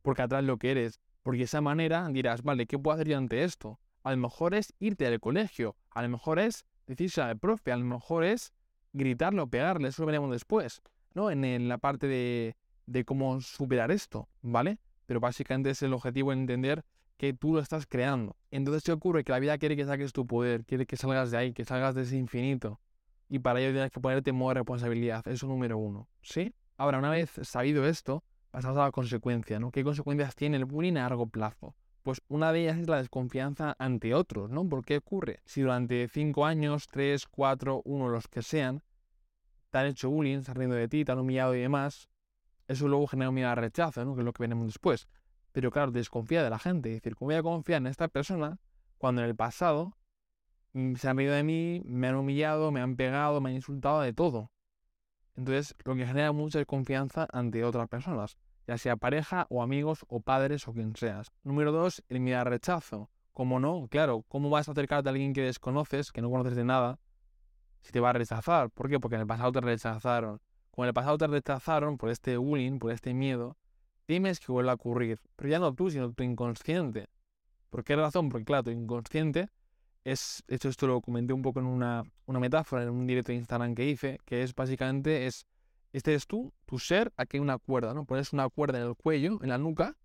Porque 0.02 0.22
atrás 0.22 0.44
lo 0.44 0.58
que 0.58 0.70
eres. 0.70 1.00
Porque 1.26 1.38
de 1.38 1.44
esa 1.46 1.60
manera 1.60 2.08
dirás, 2.08 2.44
vale, 2.44 2.66
¿qué 2.66 2.78
puedo 2.78 2.94
hacer 2.94 3.08
yo 3.08 3.18
ante 3.18 3.42
esto? 3.42 3.80
A 4.04 4.12
lo 4.12 4.16
mejor 4.16 4.54
es 4.54 4.72
irte 4.78 5.08
al 5.08 5.18
colegio, 5.18 5.74
a 5.90 6.02
lo 6.02 6.08
mejor 6.08 6.38
es 6.38 6.64
decirse 6.86 7.20
al 7.20 7.36
profe, 7.36 7.72
a 7.72 7.76
lo 7.76 7.84
mejor 7.84 8.22
es 8.22 8.52
gritarlo, 8.92 9.48
pegarle, 9.48 9.88
eso 9.88 10.02
lo 10.02 10.06
veremos 10.06 10.30
después, 10.30 10.82
¿no? 11.14 11.32
En, 11.32 11.66
la 11.66 11.78
parte 11.78 12.06
de, 12.06 12.54
de 12.86 13.04
cómo 13.04 13.40
superar 13.40 13.90
esto, 13.90 14.28
¿vale? 14.40 14.78
Pero 15.06 15.18
básicamente 15.18 15.70
es 15.70 15.82
el 15.82 15.94
objetivo 15.94 16.32
entender 16.32 16.84
que 17.16 17.32
tú 17.32 17.54
lo 17.54 17.58
estás 17.58 17.86
creando. 17.86 18.36
Entonces, 18.52 18.84
¿qué 18.84 18.92
ocurre? 18.92 19.24
Que 19.24 19.32
la 19.32 19.40
vida 19.40 19.58
quiere 19.58 19.74
que 19.74 19.84
saques 19.84 20.12
tu 20.12 20.28
poder, 20.28 20.64
quiere 20.64 20.86
que 20.86 20.96
salgas 20.96 21.32
de 21.32 21.38
ahí, 21.38 21.52
que 21.52 21.64
salgas 21.64 21.96
de 21.96 22.02
ese 22.02 22.16
infinito. 22.16 22.78
Y 23.28 23.40
para 23.40 23.60
ello 23.60 23.72
tienes 23.72 23.90
que 23.90 23.98
ponerte 23.98 24.30
modo 24.30 24.50
de 24.50 24.54
responsabilidad. 24.60 25.26
Eso 25.26 25.48
número 25.48 25.76
uno. 25.76 26.06
¿Sí? 26.22 26.54
Ahora, 26.76 27.00
una 27.00 27.10
vez 27.10 27.32
sabido 27.42 27.84
esto, 27.84 28.22
pasamos 28.50 28.78
a 28.78 28.84
la 28.84 28.92
consecuencia, 28.92 29.58
¿no? 29.58 29.70
¿Qué 29.70 29.84
consecuencias 29.84 30.34
tiene 30.34 30.56
el 30.56 30.64
bullying 30.64 30.96
a 30.96 31.02
largo 31.02 31.26
plazo? 31.26 31.74
Pues 32.02 32.22
una 32.28 32.52
de 32.52 32.62
ellas 32.62 32.78
es 32.78 32.88
la 32.88 32.98
desconfianza 32.98 33.74
ante 33.78 34.14
otros, 34.14 34.50
¿no? 34.50 34.68
¿Por 34.68 34.84
qué 34.84 34.98
ocurre? 34.98 35.40
Si 35.44 35.62
durante 35.62 36.08
cinco 36.08 36.46
años, 36.46 36.86
tres, 36.86 37.26
cuatro, 37.26 37.82
uno, 37.84 38.08
los 38.08 38.28
que 38.28 38.42
sean, 38.42 38.82
te 39.70 39.78
han 39.78 39.86
hecho 39.86 40.08
bullying, 40.08 40.42
se 40.42 40.52
han 40.52 40.56
riendo 40.56 40.76
de 40.76 40.88
ti, 40.88 41.04
te 41.04 41.12
han 41.12 41.18
humillado 41.18 41.54
y 41.54 41.60
demás, 41.60 42.08
eso 42.68 42.88
luego 42.88 43.06
genera 43.06 43.28
un 43.28 43.34
miedo 43.34 43.48
al 43.48 43.56
rechazo, 43.56 44.04
¿no? 44.04 44.14
Que 44.14 44.20
es 44.20 44.24
lo 44.24 44.32
que 44.32 44.42
veremos 44.42 44.66
después. 44.66 45.08
Pero 45.52 45.70
claro, 45.70 45.90
desconfía 45.90 46.42
de 46.42 46.50
la 46.50 46.58
gente. 46.58 46.90
Es 46.90 46.96
decir, 46.96 47.16
¿cómo 47.16 47.28
voy 47.28 47.36
a 47.36 47.42
confiar 47.42 47.80
en 47.80 47.86
esta 47.86 48.08
persona 48.08 48.58
cuando 48.98 49.22
en 49.22 49.28
el 49.28 49.36
pasado 49.36 49.96
mm, 50.72 50.94
se 50.94 51.08
han 51.08 51.16
reído 51.16 51.34
de 51.34 51.42
mí, 51.42 51.82
me 51.84 52.08
han 52.08 52.16
humillado, 52.16 52.70
me 52.72 52.80
han 52.80 52.96
pegado, 52.96 53.40
me 53.40 53.50
han 53.50 53.56
insultado 53.56 54.00
de 54.00 54.12
todo? 54.12 54.50
Entonces, 55.36 55.74
lo 55.84 55.94
que 55.94 56.06
genera 56.06 56.32
mucha 56.32 56.58
desconfianza 56.58 57.26
ante 57.32 57.64
otras 57.64 57.88
personas, 57.88 58.36
ya 58.66 58.78
sea 58.78 58.96
pareja 58.96 59.46
o 59.50 59.62
amigos 59.62 60.04
o 60.08 60.20
padres 60.20 60.66
o 60.66 60.72
quien 60.72 60.96
seas. 60.96 61.30
Número 61.44 61.72
dos, 61.72 62.02
el 62.08 62.20
miedo 62.20 62.40
al 62.40 62.46
rechazo. 62.46 63.10
¿Cómo 63.32 63.60
no? 63.60 63.86
Claro, 63.90 64.24
¿cómo 64.28 64.48
vas 64.48 64.68
a 64.68 64.72
acercarte 64.72 65.08
a 65.08 65.12
alguien 65.12 65.34
que 65.34 65.42
desconoces, 65.42 66.10
que 66.10 66.22
no 66.22 66.30
conoces 66.30 66.56
de 66.56 66.64
nada, 66.64 66.98
si 67.82 67.92
te 67.92 68.00
va 68.00 68.10
a 68.10 68.14
rechazar? 68.14 68.70
¿Por 68.70 68.88
qué? 68.88 68.98
Porque 68.98 69.16
en 69.16 69.22
el 69.22 69.26
pasado 69.26 69.52
te 69.52 69.60
rechazaron. 69.60 70.40
Como 70.70 70.84
en 70.84 70.88
el 70.88 70.94
pasado 70.94 71.18
te 71.18 71.26
rechazaron 71.26 71.98
por 71.98 72.10
este 72.10 72.38
bullying, 72.38 72.78
por 72.78 72.92
este 72.92 73.12
miedo, 73.12 73.56
Tienes 74.06 74.38
que 74.38 74.52
vuelva 74.52 74.70
a 74.70 74.76
ocurrir, 74.76 75.20
pero 75.34 75.50
ya 75.50 75.58
no 75.58 75.74
tú, 75.74 75.90
sino 75.90 76.12
tu 76.12 76.22
inconsciente. 76.22 77.08
¿Por 77.70 77.82
qué 77.82 77.96
razón? 77.96 78.28
Porque 78.28 78.44
claro, 78.44 78.62
tu 78.62 78.70
inconsciente 78.70 79.48
es, 80.06 80.44
hecho 80.46 80.68
esto 80.68 80.86
lo 80.86 81.00
comenté 81.00 81.32
un 81.32 81.42
poco 81.42 81.58
en 81.58 81.66
una, 81.66 82.04
una 82.26 82.38
metáfora, 82.38 82.84
en 82.84 82.90
un 82.90 83.08
directo 83.08 83.32
de 83.32 83.38
Instagram 83.38 83.74
que 83.74 83.86
hice, 83.86 84.20
que 84.24 84.44
es 84.44 84.54
básicamente, 84.54 85.26
es, 85.26 85.46
este 85.92 86.14
es 86.14 86.28
tú, 86.28 86.52
tu 86.64 86.78
ser, 86.78 87.12
aquí 87.16 87.38
hay 87.38 87.40
una 87.40 87.58
cuerda, 87.58 87.92
¿no? 87.92 88.04
Pones 88.04 88.32
una 88.32 88.48
cuerda 88.48 88.78
en 88.78 88.86
el 88.86 88.94
cuello, 88.94 89.40
en 89.42 89.48
la 89.48 89.58
nuca, 89.58 89.96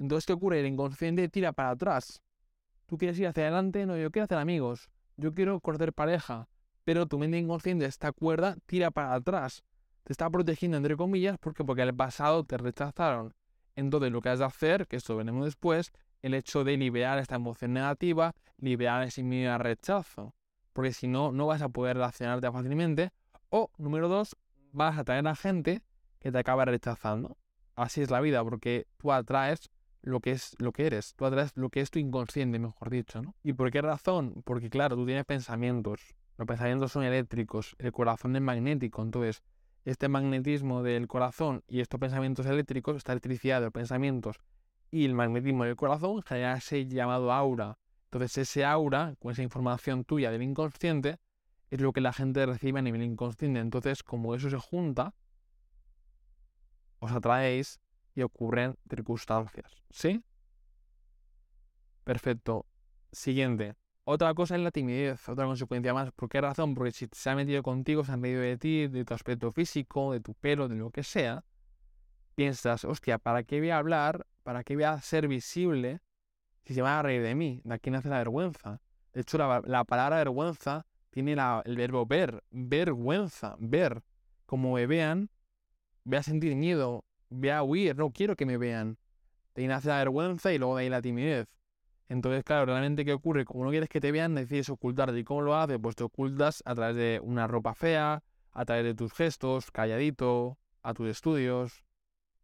entonces 0.00 0.26
¿qué 0.26 0.32
ocurre? 0.32 0.58
El 0.58 0.66
inconsciente 0.66 1.28
tira 1.28 1.52
para 1.52 1.70
atrás. 1.70 2.20
Tú 2.86 2.98
quieres 2.98 3.16
ir 3.20 3.28
hacia 3.28 3.44
adelante, 3.44 3.86
no, 3.86 3.96
yo 3.96 4.10
quiero 4.10 4.24
hacer 4.24 4.38
amigos, 4.38 4.90
yo 5.16 5.32
quiero 5.32 5.60
conocer 5.60 5.92
pareja, 5.92 6.48
pero 6.82 7.06
tu 7.06 7.20
mente 7.20 7.38
inconsciente, 7.38 7.84
esta 7.84 8.10
cuerda, 8.10 8.56
tira 8.66 8.90
para 8.90 9.14
atrás. 9.14 9.62
Te 10.02 10.12
está 10.12 10.28
protegiendo, 10.30 10.76
entre 10.76 10.96
comillas, 10.96 11.38
porque 11.38 11.62
porque 11.62 11.82
el 11.82 11.94
pasado 11.94 12.42
te 12.42 12.56
rechazaron. 12.56 13.32
Entonces 13.76 14.10
lo 14.10 14.20
que 14.20 14.30
has 14.30 14.40
de 14.40 14.46
hacer, 14.46 14.88
que 14.88 14.96
esto 14.96 15.16
veremos 15.16 15.44
después, 15.44 15.92
el 16.24 16.32
hecho 16.32 16.64
de 16.64 16.78
liberar 16.78 17.18
esta 17.18 17.34
emoción 17.34 17.74
negativa, 17.74 18.34
liberar 18.56 19.02
ese 19.02 19.22
miedo 19.22 19.52
al 19.52 19.60
rechazo. 19.60 20.34
Porque 20.72 20.94
si 20.94 21.06
no, 21.06 21.32
no 21.32 21.46
vas 21.46 21.60
a 21.60 21.68
poder 21.68 21.96
relacionarte 21.96 22.50
fácilmente. 22.50 23.10
O, 23.50 23.70
número 23.76 24.08
dos, 24.08 24.34
vas 24.72 24.96
a 24.96 25.02
atraer 25.02 25.28
a 25.28 25.34
gente 25.34 25.82
que 26.20 26.32
te 26.32 26.38
acaba 26.38 26.64
rechazando. 26.64 27.36
Así 27.76 28.00
es 28.00 28.10
la 28.10 28.22
vida, 28.22 28.42
porque 28.42 28.86
tú 28.96 29.12
atraes 29.12 29.70
lo 30.00 30.20
que 30.20 30.30
es 30.30 30.56
lo 30.58 30.72
que 30.72 30.86
eres, 30.86 31.14
tú 31.14 31.26
atraes 31.26 31.54
lo 31.56 31.68
que 31.68 31.82
es 31.82 31.90
tu 31.90 31.98
inconsciente, 31.98 32.58
mejor 32.58 32.88
dicho, 32.88 33.20
¿no? 33.20 33.34
¿Y 33.42 33.52
por 33.52 33.70
qué 33.70 33.82
razón? 33.82 34.42
Porque 34.46 34.70
claro, 34.70 34.96
tú 34.96 35.04
tienes 35.04 35.26
pensamientos, 35.26 36.14
los 36.38 36.48
pensamientos 36.48 36.92
son 36.92 37.04
eléctricos, 37.04 37.76
el 37.78 37.92
corazón 37.92 38.34
es 38.34 38.42
magnético, 38.42 39.02
entonces 39.02 39.42
este 39.84 40.08
magnetismo 40.08 40.82
del 40.82 41.06
corazón 41.06 41.62
y 41.68 41.80
estos 41.80 42.00
pensamientos 42.00 42.46
eléctricos, 42.46 42.96
esta 42.96 43.12
electricidad 43.12 43.60
de 43.60 43.66
los 43.66 43.72
pensamientos 43.72 44.40
y 44.94 45.04
el 45.06 45.14
magnetismo 45.14 45.64
del 45.64 45.74
corazón 45.74 46.22
genera 46.22 46.54
ese 46.54 46.86
llamado 46.86 47.32
aura. 47.32 47.80
Entonces 48.04 48.38
ese 48.38 48.64
aura, 48.64 49.16
con 49.18 49.32
esa 49.32 49.42
información 49.42 50.04
tuya 50.04 50.30
del 50.30 50.42
inconsciente, 50.42 51.18
es 51.68 51.80
lo 51.80 51.92
que 51.92 52.00
la 52.00 52.12
gente 52.12 52.46
recibe 52.46 52.78
a 52.78 52.82
nivel 52.82 53.02
inconsciente. 53.02 53.58
Entonces, 53.58 54.04
como 54.04 54.36
eso 54.36 54.48
se 54.48 54.56
junta, 54.56 55.12
os 57.00 57.10
atraéis 57.10 57.80
y 58.14 58.22
ocurren 58.22 58.76
circunstancias. 58.88 59.82
¿Sí? 59.90 60.22
Perfecto. 62.04 62.64
Siguiente. 63.10 63.74
Otra 64.04 64.32
cosa 64.32 64.54
es 64.54 64.60
la 64.60 64.70
timidez, 64.70 65.28
otra 65.28 65.46
consecuencia 65.46 65.92
más. 65.92 66.12
¿Por 66.12 66.28
qué 66.28 66.40
razón? 66.40 66.76
Porque 66.76 66.92
si 66.92 67.08
se 67.10 67.30
ha 67.30 67.34
metido 67.34 67.64
contigo, 67.64 68.04
se 68.04 68.12
han 68.12 68.22
reído 68.22 68.42
de 68.42 68.58
ti, 68.58 68.86
de 68.86 69.04
tu 69.04 69.12
aspecto 69.12 69.50
físico, 69.50 70.12
de 70.12 70.20
tu 70.20 70.34
pelo, 70.34 70.68
de 70.68 70.76
lo 70.76 70.90
que 70.90 71.02
sea, 71.02 71.42
piensas, 72.34 72.84
hostia, 72.84 73.18
¿para 73.18 73.42
qué 73.42 73.60
voy 73.60 73.70
a 73.70 73.78
hablar? 73.78 74.26
¿Para 74.42 74.64
qué 74.64 74.74
voy 74.74 74.84
a 74.84 75.00
ser 75.00 75.28
visible 75.28 76.00
si 76.64 76.74
se 76.74 76.82
van 76.82 76.98
a 76.98 77.02
reír 77.02 77.22
de 77.22 77.34
mí? 77.34 77.60
De 77.64 77.74
aquí 77.74 77.90
nace 77.90 78.08
la 78.08 78.18
vergüenza. 78.18 78.80
De 79.12 79.20
hecho, 79.20 79.38
la, 79.38 79.84
palabra 79.84 80.16
vergüenza 80.16 80.86
tiene 81.10 81.36
el 81.64 81.76
verbo 81.76 82.06
ver, 82.06 82.42
vergüenza, 82.50 83.56
ver. 83.58 84.02
Como 84.46 84.74
me 84.74 84.86
vean, 84.86 85.30
voy 86.04 86.18
a 86.18 86.22
sentir 86.22 86.54
miedo, 86.56 87.04
voy 87.30 87.48
a 87.48 87.62
huir, 87.62 87.96
no 87.96 88.10
quiero 88.10 88.36
que 88.36 88.44
me 88.44 88.58
vean. 88.58 88.98
De 89.54 89.62
ahí 89.62 89.68
nace 89.68 89.88
la 89.88 89.98
vergüenza 89.98 90.52
y 90.52 90.58
luego 90.58 90.76
de 90.76 90.82
ahí 90.82 90.90
la 90.90 91.00
timidez. 91.00 91.46
Entonces, 92.08 92.44
claro, 92.44 92.66
realmente, 92.66 93.04
¿qué 93.04 93.12
ocurre? 93.12 93.44
Como 93.44 93.64
no 93.64 93.70
quieres 93.70 93.88
que 93.88 94.00
te 94.00 94.12
vean, 94.12 94.34
decides 94.34 94.68
ocultarte. 94.68 95.18
¿Y 95.18 95.24
cómo 95.24 95.40
lo 95.42 95.56
haces? 95.56 95.78
Pues 95.80 95.96
te 95.96 96.04
ocultas 96.04 96.62
a 96.66 96.74
través 96.74 96.96
de 96.96 97.20
una 97.22 97.46
ropa 97.46 97.74
fea, 97.74 98.22
a 98.52 98.64
través 98.64 98.84
de 98.84 98.94
tus 98.94 99.12
gestos, 99.12 99.70
calladito, 99.70 100.58
a 100.82 100.92
tus 100.92 101.08
estudios, 101.08 101.83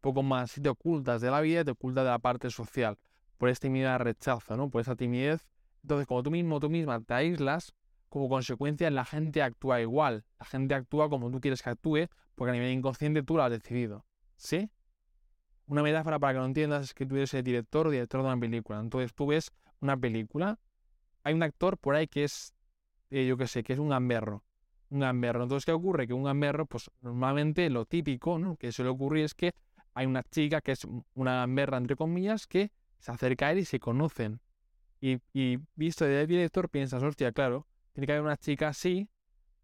poco 0.01 0.23
más. 0.23 0.53
Si 0.53 0.61
te 0.61 0.69
ocultas 0.69 1.21
de 1.21 1.31
la 1.31 1.41
vida, 1.41 1.65
te 1.65 1.73
ocultas 1.73 2.05
de 2.05 2.11
la 2.11 2.19
parte 2.19 2.51
social. 2.51 2.99
Por 3.39 3.49
esta 3.49 3.69
timidez 3.69 3.99
rechazo, 3.99 4.57
¿no? 4.57 4.71
Por 4.71 4.81
esa 4.81 4.97
timidez. 4.97 5.47
Entonces, 5.83 6.07
como 6.07 6.23
tú 6.23 6.31
mismo, 6.31 6.61
tú 6.61 6.69
misma 6.69 7.01
te 7.01 7.15
aíslas, 7.15 7.75
como 8.09 8.29
consecuencia 8.29 8.91
la 8.91 9.05
gente 9.05 9.43
actúa 9.43 9.81
igual. 9.81 10.25
La 10.39 10.47
gente 10.47 10.75
actúa 10.75 11.09
como 11.09 11.31
tú 11.31 11.41
quieres 11.41 11.63
que 11.63 11.71
actúe, 11.71 12.09
porque 12.35 12.51
a 12.51 12.53
nivel 12.53 12.73
inconsciente 12.73 13.23
tú 13.23 13.37
lo 13.37 13.45
has 13.45 13.51
decidido. 13.51 14.05
¿Sí? 14.37 14.71
Una 15.67 15.83
metáfora 15.83 16.19
para 16.19 16.35
que 16.35 16.39
lo 16.41 16.45
entiendas 16.47 16.85
es 16.85 16.95
que 16.95 17.07
tú 17.07 17.17
eres 17.17 17.33
el 17.35 17.45
director 17.45 17.87
o 17.87 17.91
director 17.91 18.21
de 18.21 18.27
una 18.27 18.39
película. 18.39 18.81
Entonces 18.81 19.15
tú 19.15 19.27
ves 19.27 19.53
una 19.81 19.97
película, 19.97 20.59
hay 21.23 21.35
un 21.35 21.43
actor 21.43 21.79
por 21.79 21.95
ahí 21.95 22.09
que 22.09 22.25
es, 22.25 22.55
eh, 23.11 23.27
yo 23.27 23.37
qué 23.37 23.47
sé, 23.47 23.63
que 23.63 23.75
es 23.75 23.79
un 23.79 23.89
gamberro. 23.89 24.43
Un 24.91 25.01
gamberro. 25.01 25.45
Entonces, 25.45 25.65
¿qué 25.65 25.73
ocurre? 25.73 26.09
Que 26.09 26.15
un 26.15 26.25
gamberro, 26.25 26.67
pues 26.67 26.91
normalmente 27.01 27.71
lo 27.71 27.85
típico, 27.87 28.39
¿no? 28.39 28.57
Que 28.57 28.73
suele 28.73 28.91
ocurrir 28.91 29.25
es 29.25 29.35
que 29.35 29.53
hay 29.95 30.07
una 30.07 30.23
chica 30.23 30.61
que 30.61 30.73
es 30.73 30.87
una 31.15 31.37
gamberra, 31.37 31.79
entre 31.79 31.97
comillas, 31.97 32.47
que 32.47 32.73
se 32.99 33.11
acerca 33.11 33.49
a 33.49 33.53
él 33.53 33.59
y 33.59 33.65
se 33.65 33.81
conocen. 33.81 34.41
Y, 35.01 35.19
y 35.33 35.59
visto 35.75 36.05
desde 36.05 36.23
el 36.23 36.27
director, 36.27 36.69
piensas, 36.69 37.03
hostia, 37.03 37.33
claro, 37.33 37.67
tiene 37.93 38.07
que 38.07 38.13
haber 38.13 38.25
una 38.25 38.37
chica 38.37 38.69
así 38.69 39.09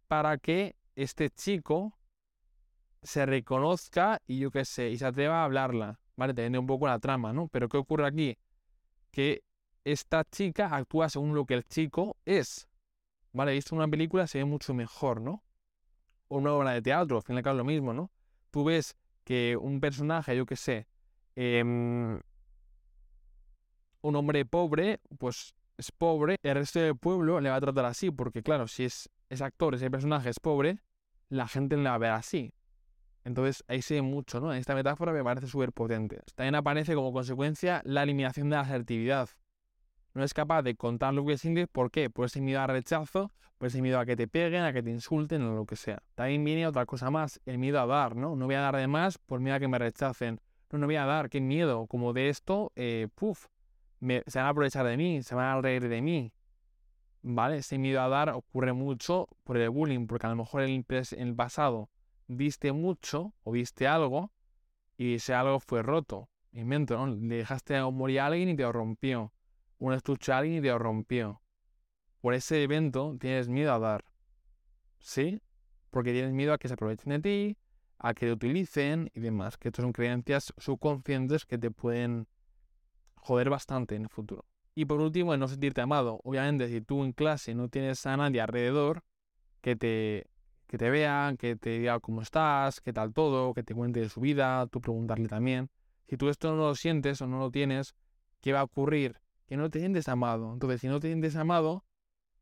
para 0.08 0.38
que 0.38 0.76
este 0.94 1.30
chico 1.30 1.98
se 3.02 3.26
reconozca 3.26 4.20
y 4.26 4.40
yo 4.40 4.50
qué 4.50 4.64
sé, 4.64 4.90
y 4.90 4.98
se 4.98 5.06
atreva 5.06 5.42
a 5.42 5.44
hablarla, 5.44 6.00
¿vale? 6.16 6.34
Teniendo 6.34 6.60
un 6.60 6.66
poco 6.66 6.86
la 6.86 6.98
trama, 6.98 7.32
¿no? 7.32 7.48
Pero 7.48 7.68
¿qué 7.68 7.76
ocurre 7.76 8.06
aquí? 8.06 8.38
Que 9.10 9.42
esta 9.84 10.24
chica 10.24 10.74
actúa 10.74 11.08
según 11.08 11.34
lo 11.34 11.44
que 11.46 11.54
el 11.54 11.64
chico 11.64 12.16
es, 12.24 12.68
¿vale? 13.32 13.52
Visto 13.52 13.74
en 13.74 13.78
una 13.78 13.88
película 13.88 14.26
se 14.26 14.38
ve 14.38 14.44
mucho 14.44 14.74
mejor, 14.74 15.20
¿no? 15.20 15.44
O 16.28 16.38
una 16.38 16.52
obra 16.52 16.72
de 16.72 16.82
teatro, 16.82 17.18
al 17.18 17.22
fin 17.22 17.36
y 17.36 17.38
al 17.38 17.44
cabo 17.44 17.54
es 17.54 17.58
lo 17.58 17.64
mismo, 17.64 17.92
¿no? 17.92 18.10
Tú 18.50 18.64
ves 18.64 18.96
que 19.26 19.58
un 19.60 19.80
personaje, 19.80 20.36
yo 20.36 20.46
qué 20.46 20.54
sé, 20.54 20.86
em, 21.34 22.20
un 24.02 24.16
hombre 24.16 24.44
pobre, 24.44 25.00
pues 25.18 25.52
es 25.76 25.90
pobre, 25.90 26.36
el 26.44 26.54
resto 26.54 26.78
del 26.78 26.96
pueblo 26.96 27.40
le 27.40 27.50
va 27.50 27.56
a 27.56 27.60
tratar 27.60 27.86
así, 27.86 28.12
porque 28.12 28.44
claro, 28.44 28.68
si 28.68 28.84
es, 28.84 29.10
ese 29.28 29.42
actor, 29.42 29.74
ese 29.74 29.90
personaje 29.90 30.30
es 30.30 30.38
pobre, 30.38 30.78
la 31.28 31.48
gente 31.48 31.76
le 31.76 31.82
va 31.82 31.94
a 31.94 31.98
ver 31.98 32.12
así. 32.12 32.54
Entonces 33.24 33.64
ahí 33.66 33.82
se 33.82 34.00
mucho, 34.00 34.38
¿no? 34.38 34.54
Esta 34.54 34.76
metáfora 34.76 35.12
me 35.12 35.24
parece 35.24 35.48
súper 35.48 35.72
potente. 35.72 36.20
También 36.36 36.54
aparece 36.54 36.94
como 36.94 37.12
consecuencia 37.12 37.82
la 37.84 38.04
eliminación 38.04 38.48
de 38.48 38.56
la 38.56 38.62
asertividad. 38.62 39.28
No 40.16 40.24
es 40.24 40.32
capaz 40.32 40.62
de 40.62 40.74
contar 40.76 41.12
lo 41.12 41.26
que 41.26 41.36
sientes, 41.36 41.68
¿por 41.68 41.90
qué? 41.90 42.08
Por 42.08 42.24
ese 42.24 42.40
miedo 42.40 42.62
al 42.62 42.68
rechazo, 42.68 43.30
por 43.58 43.68
ese 43.68 43.82
miedo 43.82 44.00
a 44.00 44.06
que 44.06 44.16
te 44.16 44.26
peguen, 44.26 44.62
a 44.62 44.72
que 44.72 44.82
te 44.82 44.88
insulten 44.88 45.42
o 45.42 45.54
lo 45.54 45.66
que 45.66 45.76
sea. 45.76 46.02
También 46.14 46.42
viene 46.42 46.66
otra 46.66 46.86
cosa 46.86 47.10
más, 47.10 47.38
el 47.44 47.58
miedo 47.58 47.78
a 47.78 47.84
dar, 47.84 48.16
¿no? 48.16 48.34
No 48.34 48.46
voy 48.46 48.54
a 48.54 48.60
dar 48.60 48.76
de 48.76 48.86
más 48.86 49.18
por 49.18 49.40
miedo 49.40 49.56
a 49.56 49.60
que 49.60 49.68
me 49.68 49.78
rechacen. 49.78 50.40
No, 50.72 50.78
no 50.78 50.86
voy 50.86 50.96
a 50.96 51.04
dar, 51.04 51.28
qué 51.28 51.42
miedo. 51.42 51.86
Como 51.86 52.14
de 52.14 52.30
esto, 52.30 52.72
eh, 52.76 53.08
puf, 53.14 53.48
se 54.00 54.38
van 54.38 54.46
a 54.46 54.48
aprovechar 54.48 54.86
de 54.86 54.96
mí, 54.96 55.22
se 55.22 55.34
van 55.34 55.58
a 55.58 55.60
reír 55.60 55.86
de 55.86 56.00
mí. 56.00 56.32
¿Vale? 57.20 57.58
Ese 57.58 57.76
miedo 57.76 58.00
a 58.00 58.08
dar 58.08 58.30
ocurre 58.30 58.72
mucho 58.72 59.28
por 59.44 59.58
el 59.58 59.68
bullying, 59.68 60.06
porque 60.06 60.26
a 60.26 60.30
lo 60.30 60.36
mejor 60.36 60.62
en 60.62 60.82
el, 61.18 61.34
pasado 61.34 61.90
viste 62.26 62.72
mucho 62.72 63.34
o 63.44 63.52
viste 63.52 63.86
algo 63.86 64.32
y 64.96 65.16
ese 65.16 65.34
algo 65.34 65.60
fue 65.60 65.82
roto. 65.82 66.30
Invento, 66.52 66.96
¿no? 66.96 67.14
Le 67.14 67.36
dejaste 67.36 67.78
morir 67.82 68.20
a 68.20 68.26
alguien 68.28 68.48
y 68.48 68.56
te 68.56 68.62
lo 68.62 68.72
rompió. 68.72 69.34
Un 69.78 69.92
estuche 69.92 70.32
a 70.32 70.38
alguien 70.38 70.64
y 70.64 70.68
lo 70.68 70.78
rompió. 70.78 71.42
Por 72.20 72.34
ese 72.34 72.62
evento 72.62 73.16
tienes 73.20 73.48
miedo 73.48 73.72
a 73.72 73.78
dar. 73.78 74.04
¿Sí? 74.98 75.40
Porque 75.90 76.12
tienes 76.12 76.32
miedo 76.32 76.52
a 76.52 76.58
que 76.58 76.68
se 76.68 76.74
aprovechen 76.74 77.10
de 77.10 77.20
ti, 77.20 77.58
a 77.98 78.14
que 78.14 78.26
te 78.26 78.32
utilicen 78.32 79.10
y 79.14 79.20
demás. 79.20 79.56
Que 79.56 79.68
estas 79.68 79.82
son 79.82 79.92
creencias 79.92 80.52
subconscientes 80.56 81.44
que 81.44 81.58
te 81.58 81.70
pueden 81.70 82.26
joder 83.16 83.50
bastante 83.50 83.96
en 83.96 84.02
el 84.02 84.08
futuro. 84.08 84.44
Y 84.74 84.84
por 84.84 85.00
último, 85.00 85.32
el 85.32 85.40
no 85.40 85.48
sentirte 85.48 85.80
amado. 85.80 86.20
Obviamente, 86.22 86.68
si 86.68 86.80
tú 86.80 87.02
en 87.02 87.12
clase 87.12 87.54
no 87.54 87.68
tienes 87.68 88.04
a 88.06 88.16
nadie 88.16 88.40
alrededor 88.40 89.04
que 89.62 89.74
te, 89.74 90.26
que 90.66 90.78
te 90.78 90.90
vea, 90.90 91.34
que 91.38 91.56
te 91.56 91.78
diga 91.78 91.98
cómo 92.00 92.22
estás, 92.22 92.80
qué 92.80 92.92
tal 92.92 93.12
todo, 93.12 93.54
que 93.54 93.62
te 93.62 93.74
cuente 93.74 94.00
de 94.00 94.08
su 94.08 94.20
vida, 94.20 94.66
tú 94.66 94.80
preguntarle 94.80 95.28
también. 95.28 95.70
Si 96.08 96.16
tú 96.16 96.28
esto 96.28 96.54
no 96.54 96.56
lo 96.56 96.74
sientes 96.74 97.20
o 97.22 97.26
no 97.26 97.38
lo 97.38 97.50
tienes, 97.50 97.94
¿qué 98.40 98.52
va 98.52 98.60
a 98.60 98.64
ocurrir? 98.64 99.18
Que 99.46 99.56
no 99.56 99.70
te 99.70 99.78
sientes 99.78 100.08
amado. 100.08 100.52
Entonces, 100.52 100.80
si 100.80 100.88
no 100.88 101.00
te 101.00 101.08
sientes 101.08 101.36
amado, 101.36 101.84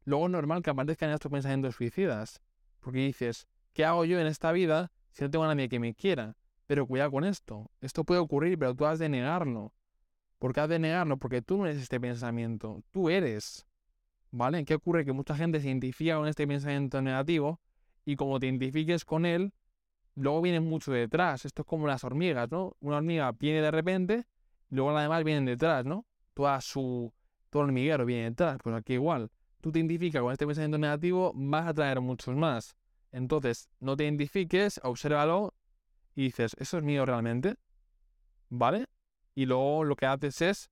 luego 0.04 0.26
es 0.26 0.32
normal 0.32 0.62
que 0.62 0.70
aparezcan 0.70 1.11
estos 1.11 1.30
pensamientos 1.30 1.75
suicidas. 1.76 2.40
Porque 2.80 3.00
dices, 3.00 3.46
¿qué 3.73 3.84
hago 3.84 4.04
yo 4.04 4.18
en 4.18 4.26
esta 4.26 4.52
vida 4.52 4.90
si 5.12 5.25
no 5.25 5.30
tengo 5.30 5.44
a 5.44 5.49
nadie 5.49 5.68
que 5.68 5.78
me 5.78 5.94
quiera? 5.94 6.37
Pero 6.66 6.87
cuidado 6.87 7.11
con 7.11 7.25
esto. 7.25 7.70
Esto 7.80 8.04
puede 8.04 8.20
ocurrir, 8.20 8.58
pero 8.58 8.75
tú 8.75 8.87
has 8.87 8.99
de 8.99 9.08
negarlo. 9.08 9.75
¿Por 10.38 10.52
qué 10.52 10.61
has 10.61 10.68
de 10.68 10.78
negarlo? 10.78 11.16
Porque 11.18 11.42
tú 11.42 11.58
no 11.58 11.66
eres 11.66 11.82
este 11.82 12.00
pensamiento, 12.00 12.82
tú 12.90 13.08
eres. 13.08 13.66
¿Vale? 14.30 14.64
¿Qué 14.64 14.75
ocurre? 14.75 15.04
Que 15.04 15.12
mucha 15.12 15.37
gente 15.37 15.61
se 15.61 15.68
identifica 15.68 16.16
con 16.16 16.26
este 16.26 16.46
pensamiento 16.46 17.00
negativo 17.00 17.61
y 18.04 18.16
como 18.16 18.40
te 18.40 18.46
identifiques 18.46 19.04
con 19.04 19.26
él, 19.26 19.52
luego 20.14 20.42
viene 20.42 20.61
mucho 20.61 20.92
detrás. 20.92 21.44
Esto 21.44 21.62
es 21.62 21.66
como 21.66 21.87
las 21.87 22.04
hormigas, 22.04 22.50
¿no? 22.50 22.76
Una 22.80 22.96
hormiga 22.96 23.32
viene 23.32 23.61
de 23.61 23.70
repente 23.70 24.26
y 24.70 24.75
luego 24.75 24.92
las 24.92 25.04
demás 25.04 25.23
vienen 25.25 25.44
detrás, 25.44 25.84
¿no? 25.84 26.04
Toda 26.34 26.60
su, 26.60 27.12
todo 27.50 27.62
el 27.62 27.68
hormiguero 27.68 28.04
viene 28.04 28.30
detrás. 28.30 28.58
Pues 28.62 28.74
aquí 28.76 28.94
igual. 28.94 29.30
Tú 29.60 29.72
te 29.72 29.78
identificas 29.78 30.20
con 30.20 30.32
este 30.32 30.46
pensamiento 30.46 30.76
negativo, 30.78 31.32
vas 31.34 31.66
a 31.66 31.74
traer 31.74 32.00
muchos 32.00 32.36
más. 32.36 32.76
Entonces, 33.12 33.70
no 33.80 33.96
te 33.96 34.04
identifiques, 34.04 34.80
obsérvalo 34.82 35.54
y 36.14 36.24
dices, 36.24 36.54
¿eso 36.58 36.78
es 36.78 36.84
mío 36.84 37.06
realmente? 37.06 37.54
¿Vale? 38.50 38.86
y 39.34 39.46
luego 39.46 39.84
lo 39.84 39.96
que 39.96 40.06
haces 40.06 40.40
es 40.42 40.70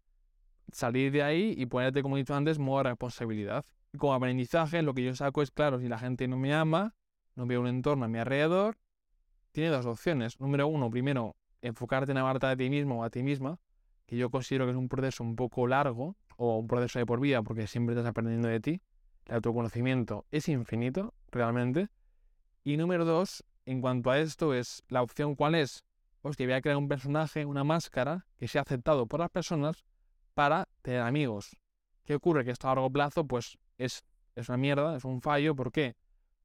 salir 0.72 1.12
de 1.12 1.22
ahí 1.22 1.54
y 1.56 1.66
ponerte, 1.66 2.02
como 2.02 2.16
he 2.16 2.20
dicho 2.20 2.34
antes, 2.34 2.58
modo 2.58 2.84
responsabilidad. 2.84 3.64
Como 3.98 4.14
aprendizaje, 4.14 4.82
lo 4.82 4.94
que 4.94 5.04
yo 5.04 5.14
saco 5.14 5.42
es, 5.42 5.50
claro, 5.50 5.78
si 5.80 5.88
la 5.88 5.98
gente 5.98 6.28
no 6.28 6.38
me 6.38 6.54
ama, 6.54 6.94
no 7.34 7.46
veo 7.46 7.60
un 7.60 7.66
entorno 7.66 8.04
a 8.04 8.08
mi 8.08 8.18
alrededor, 8.18 8.78
tiene 9.52 9.70
dos 9.70 9.84
opciones. 9.84 10.40
Número 10.40 10.66
uno, 10.66 10.90
primero, 10.90 11.36
enfocarte 11.60 12.12
en 12.12 12.18
amarte 12.18 12.46
a 12.46 12.56
ti 12.56 12.70
mismo 12.70 13.00
o 13.00 13.04
a 13.04 13.10
ti 13.10 13.22
misma, 13.22 13.58
que 14.12 14.18
yo 14.18 14.28
considero 14.28 14.66
que 14.66 14.72
es 14.72 14.76
un 14.76 14.90
proceso 14.90 15.24
un 15.24 15.36
poco 15.36 15.66
largo, 15.66 16.16
o 16.36 16.58
un 16.58 16.66
proceso 16.66 16.98
de 16.98 17.06
por 17.06 17.18
vida, 17.18 17.40
porque 17.42 17.66
siempre 17.66 17.94
estás 17.94 18.10
aprendiendo 18.10 18.46
de 18.46 18.60
ti. 18.60 18.82
El 19.24 19.36
autoconocimiento 19.36 20.26
es 20.30 20.50
infinito, 20.50 21.14
realmente. 21.30 21.88
Y 22.62 22.76
número 22.76 23.06
dos, 23.06 23.42
en 23.64 23.80
cuanto 23.80 24.10
a 24.10 24.18
esto, 24.18 24.52
es 24.52 24.82
la 24.88 25.00
opción 25.00 25.34
cuál 25.34 25.54
es 25.54 25.86
hostia, 26.20 26.44
voy 26.44 26.52
a 26.52 26.60
crear 26.60 26.76
un 26.76 26.88
personaje, 26.88 27.46
una 27.46 27.64
máscara 27.64 28.26
que 28.36 28.48
sea 28.48 28.60
aceptado 28.60 29.06
por 29.06 29.20
las 29.20 29.30
personas 29.30 29.82
para 30.34 30.68
tener 30.82 31.00
amigos. 31.00 31.56
¿Qué 32.04 32.14
ocurre? 32.14 32.44
Que 32.44 32.50
esto 32.50 32.68
a 32.68 32.74
largo 32.74 32.90
plazo, 32.90 33.26
pues 33.26 33.56
es, 33.78 34.04
es 34.34 34.46
una 34.50 34.58
mierda, 34.58 34.94
es 34.94 35.06
un 35.06 35.22
fallo. 35.22 35.56
¿Por 35.56 35.72
qué? 35.72 35.96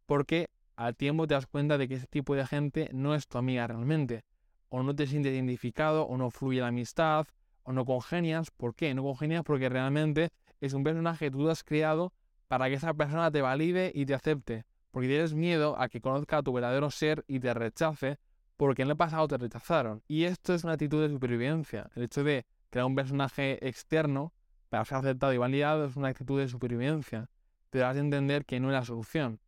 Porque 0.05 0.47
al 0.77 0.95
tiempo 0.95 1.27
te 1.27 1.33
das 1.33 1.47
cuenta 1.47 1.77
de 1.77 1.89
que 1.89 1.95
ese 1.95 2.07
tipo 2.07 2.33
de 2.33 2.47
gente 2.47 2.89
no 2.93 3.13
es 3.13 3.27
tu 3.27 3.37
amiga 3.37 3.67
realmente. 3.67 4.23
O 4.69 4.83
no 4.83 4.95
te 4.95 5.05
sientes 5.05 5.33
identificado, 5.33 6.03
o 6.03 6.15
no 6.15 6.31
fluye 6.31 6.61
la 6.61 6.67
amistad, 6.67 7.27
o 7.67 7.73
no 7.73 7.85
congenias. 7.85 8.49
¿Por 8.49 8.73
qué? 8.73 8.93
No 8.93 9.03
congenias 9.03 9.43
porque 9.43 9.67
realmente 9.67 10.29
es 10.61 10.73
un 10.73 10.83
personaje 10.85 11.25
que 11.25 11.31
tú 11.31 11.49
has 11.49 11.63
creado 11.63 12.13
para 12.47 12.69
que 12.69 12.75
esa 12.75 12.93
persona 12.93 13.29
te 13.29 13.41
valide 13.41 13.91
y 13.93 14.05
te 14.05 14.13
acepte. 14.13 14.65
Porque 14.89 15.09
tienes 15.09 15.33
miedo 15.33 15.77
a 15.77 15.89
que 15.89 15.99
conozca 15.99 16.37
a 16.37 16.43
tu 16.43 16.53
verdadero 16.53 16.89
ser 16.89 17.25
y 17.27 17.41
te 17.41 17.53
rechace 17.53 18.19
porque 18.55 18.83
en 18.83 18.89
el 18.89 18.95
pasado 18.95 19.27
te 19.27 19.37
rechazaron. 19.37 20.01
Y 20.07 20.23
esto 20.23 20.53
es 20.53 20.63
una 20.63 20.73
actitud 20.73 21.01
de 21.01 21.09
supervivencia. 21.09 21.89
El 21.95 22.03
hecho 22.03 22.23
de 22.23 22.45
crear 22.69 22.85
un 22.85 22.95
personaje 22.95 23.67
externo 23.67 24.33
para 24.69 24.85
ser 24.85 24.99
aceptado 24.99 25.33
y 25.33 25.37
validado 25.37 25.85
es 25.85 25.97
una 25.97 26.07
actitud 26.07 26.39
de 26.39 26.47
supervivencia. 26.47 27.29
Pero 27.69 27.87
has 27.87 27.95
de 27.95 28.01
entender 28.01 28.45
que 28.45 28.61
no 28.61 28.69
es 28.69 28.73
la 28.73 28.85
solución. 28.85 29.41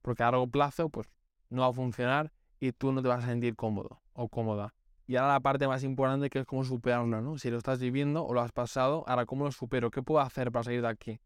Porque 0.00 0.22
a 0.22 0.30
largo 0.30 0.46
plazo, 0.46 0.88
pues, 0.88 1.08
no 1.50 1.60
va 1.60 1.68
a 1.68 1.72
funcionar 1.74 2.32
y 2.58 2.72
tú 2.72 2.90
no 2.90 3.02
te 3.02 3.08
vas 3.08 3.22
a 3.22 3.26
sentir 3.26 3.54
cómodo 3.54 4.00
o 4.14 4.28
cómoda. 4.30 4.75
Y 5.06 5.16
ahora 5.16 5.34
la 5.34 5.40
parte 5.40 5.68
más 5.68 5.84
importante 5.84 6.30
que 6.30 6.40
es 6.40 6.46
cómo 6.46 6.64
superarlo, 6.64 7.20
¿no? 7.20 7.38
Si 7.38 7.50
lo 7.50 7.58
estás 7.58 7.78
viviendo 7.78 8.24
o 8.24 8.34
lo 8.34 8.40
has 8.40 8.52
pasado, 8.52 9.04
ahora 9.06 9.26
cómo 9.26 9.44
lo 9.44 9.52
supero, 9.52 9.90
¿qué 9.90 10.02
puedo 10.02 10.20
hacer 10.20 10.50
para 10.50 10.64
salir 10.64 10.82
de 10.82 10.88
aquí? 10.88 11.20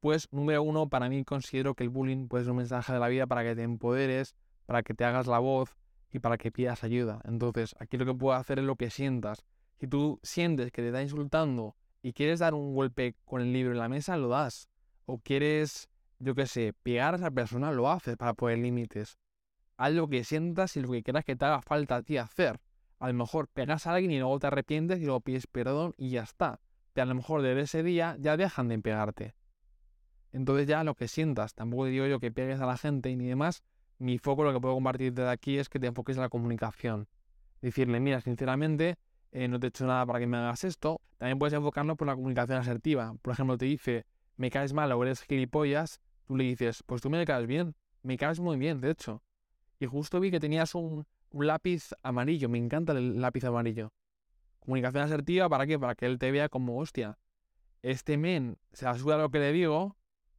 Pues 0.00 0.28
número 0.32 0.62
uno, 0.62 0.88
para 0.88 1.08
mí 1.08 1.24
considero 1.24 1.74
que 1.74 1.84
el 1.84 1.90
bullying 1.90 2.28
puede 2.28 2.44
ser 2.44 2.52
un 2.52 2.58
mensaje 2.58 2.92
de 2.92 2.98
la 2.98 3.08
vida 3.08 3.26
para 3.26 3.42
que 3.42 3.54
te 3.54 3.62
empoderes, 3.62 4.34
para 4.64 4.82
que 4.82 4.94
te 4.94 5.04
hagas 5.04 5.26
la 5.26 5.38
voz, 5.38 5.76
y 6.16 6.18
para 6.18 6.38
que 6.38 6.50
pidas 6.50 6.82
ayuda. 6.84 7.20
Entonces, 7.24 7.74
aquí 7.78 7.96
lo 7.96 8.06
que 8.06 8.14
puedo 8.14 8.36
hacer 8.36 8.58
es 8.58 8.64
lo 8.64 8.76
que 8.76 8.90
sientas. 8.90 9.44
Si 9.78 9.86
tú 9.86 10.18
sientes 10.22 10.72
que 10.72 10.82
te 10.82 10.88
está 10.88 11.02
insultando 11.02 11.76
y 12.02 12.12
quieres 12.12 12.38
dar 12.38 12.54
un 12.54 12.74
golpe 12.74 13.16
con 13.24 13.42
el 13.42 13.52
libro 13.52 13.72
en 13.72 13.78
la 13.78 13.88
mesa, 13.88 14.16
lo 14.16 14.28
das. 14.28 14.68
O 15.04 15.18
quieres, 15.18 15.88
yo 16.18 16.34
qué 16.34 16.46
sé, 16.46 16.72
pegar 16.82 17.14
a 17.14 17.16
esa 17.18 17.30
persona, 17.30 17.70
lo 17.70 17.90
haces 17.90 18.16
para 18.16 18.34
poner 18.34 18.58
límites. 18.58 19.18
Haz 19.76 19.92
lo 19.92 20.08
que 20.08 20.24
sientas 20.24 20.76
y 20.76 20.80
lo 20.80 20.90
que 20.90 21.02
quieras 21.02 21.24
que 21.24 21.36
te 21.36 21.44
haga 21.44 21.60
falta 21.60 21.96
a 21.96 22.02
ti 22.02 22.16
hacer. 22.16 22.58
A 22.98 23.08
lo 23.08 23.14
mejor 23.14 23.48
pegas 23.48 23.86
a 23.86 23.94
alguien 23.94 24.10
y 24.10 24.18
luego 24.18 24.38
te 24.38 24.46
arrepientes 24.46 25.00
y 25.00 25.04
luego 25.04 25.20
pides 25.20 25.46
perdón 25.46 25.94
y 25.96 26.10
ya 26.10 26.22
está. 26.22 26.60
A 26.94 27.04
lo 27.04 27.14
mejor 27.14 27.42
desde 27.42 27.60
ese 27.62 27.82
día 27.82 28.16
ya 28.18 28.36
dejan 28.36 28.68
de 28.68 28.78
pegarte. 28.78 29.34
Entonces 30.32 30.66
ya 30.66 30.82
lo 30.84 30.94
que 30.94 31.08
sientas, 31.08 31.54
tampoco 31.54 31.86
digo 31.86 32.06
yo 32.06 32.20
que 32.20 32.30
pegues 32.30 32.60
a 32.60 32.66
la 32.66 32.76
gente 32.76 33.14
ni 33.16 33.26
demás, 33.26 33.62
mi 33.98 34.18
foco, 34.18 34.44
lo 34.44 34.52
que 34.52 34.60
puedo 34.60 34.74
compartir 34.74 35.14
de 35.14 35.28
aquí 35.28 35.58
es 35.58 35.68
que 35.68 35.78
te 35.78 35.86
enfoques 35.86 36.16
en 36.16 36.22
la 36.22 36.28
comunicación. 36.28 37.08
Decirle, 37.62 37.98
mira, 38.00 38.20
sinceramente, 38.20 38.98
eh, 39.32 39.48
no 39.48 39.58
te 39.58 39.66
he 39.66 39.68
hecho 39.68 39.86
nada 39.86 40.04
para 40.04 40.18
que 40.18 40.26
me 40.26 40.36
hagas 40.36 40.64
esto. 40.64 41.00
También 41.16 41.38
puedes 41.38 41.54
enfocarnos 41.54 41.96
por 41.96 42.06
la 42.06 42.14
comunicación 42.14 42.58
asertiva. 42.58 43.14
Por 43.22 43.32
ejemplo, 43.32 43.56
te 43.56 43.64
dice, 43.64 44.04
me 44.36 44.50
caes 44.50 44.74
mal 44.74 44.92
o 44.92 45.02
eres 45.02 45.22
gilipollas, 45.22 46.00
tú 46.26 46.36
le 46.36 46.44
dices, 46.44 46.82
pues 46.84 47.00
tú 47.00 47.08
me 47.08 47.24
caes 47.24 47.46
bien, 47.46 47.74
me 48.02 48.18
caes 48.18 48.38
muy 48.38 48.58
bien, 48.58 48.80
de 48.82 48.90
hecho. 48.90 49.22
Y 49.80 49.86
justo 49.86 50.20
vi 50.20 50.30
que 50.30 50.40
tenías 50.40 50.74
un, 50.74 51.06
un 51.36 51.46
lápiz 51.46 51.90
amarillo, 52.02 52.48
me 52.48 52.58
encanta 52.58 52.92
el 52.92 53.20
lápiz 53.20 53.44
amarillo. 53.44 53.92
Comunicación 54.58 55.04
asertiva, 55.04 55.48
¿para 55.48 55.66
qué? 55.66 55.78
Para 55.78 55.94
que 55.94 56.06
él 56.06 56.18
te 56.18 56.30
vea 56.30 56.48
como, 56.48 56.78
hostia, 56.78 57.18
este 57.82 58.16
men 58.16 58.58
se 58.72 58.86
asuda 58.86 59.16
lo 59.18 59.30
que 59.30 59.38
le 59.38 59.52
digo, 59.52 59.96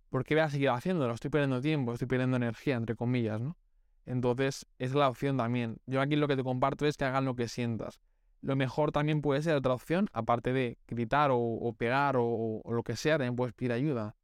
¿por 0.10 0.24
qué 0.24 0.36
voy 0.36 0.44
a 0.44 0.50
seguir 0.50 0.70
haciéndolo? 0.70 1.14
Estoy 1.14 1.30
perdiendo 1.30 1.62
tiempo, 1.62 1.94
estoy 1.94 2.08
perdiendo 2.08 2.38
energía, 2.38 2.76
entre 2.76 2.96
comillas, 2.96 3.40
¿no? 3.40 3.58
Entonces, 4.06 4.66
es 4.80 4.94
la 4.94 5.10
opción 5.10 5.38
también. 5.38 5.78
Yo 5.86 6.02
aquí 6.02 6.16
lo 6.16 6.28
que 6.28 6.36
te 6.36 6.44
comparto 6.44 6.86
es 6.86 6.98
que 6.98 7.06
hagan 7.06 7.26
lo 7.26 7.36
que 7.36 7.48
sientas. 7.48 8.00
Lo 8.42 8.56
mejor 8.56 8.92
también 8.92 9.22
puede 9.22 9.42
ser 9.42 9.56
otra 9.56 9.74
opción, 9.74 10.08
aparte 10.14 10.54
de 10.54 10.78
gritar 10.88 11.30
o, 11.34 11.76
pegar 11.78 12.16
o, 12.18 12.62
lo 12.66 12.84
que 12.84 12.96
sea, 12.96 13.18
también 13.18 13.36
puedes 13.36 13.54
pedir 13.54 13.74
ayuda 13.74 14.16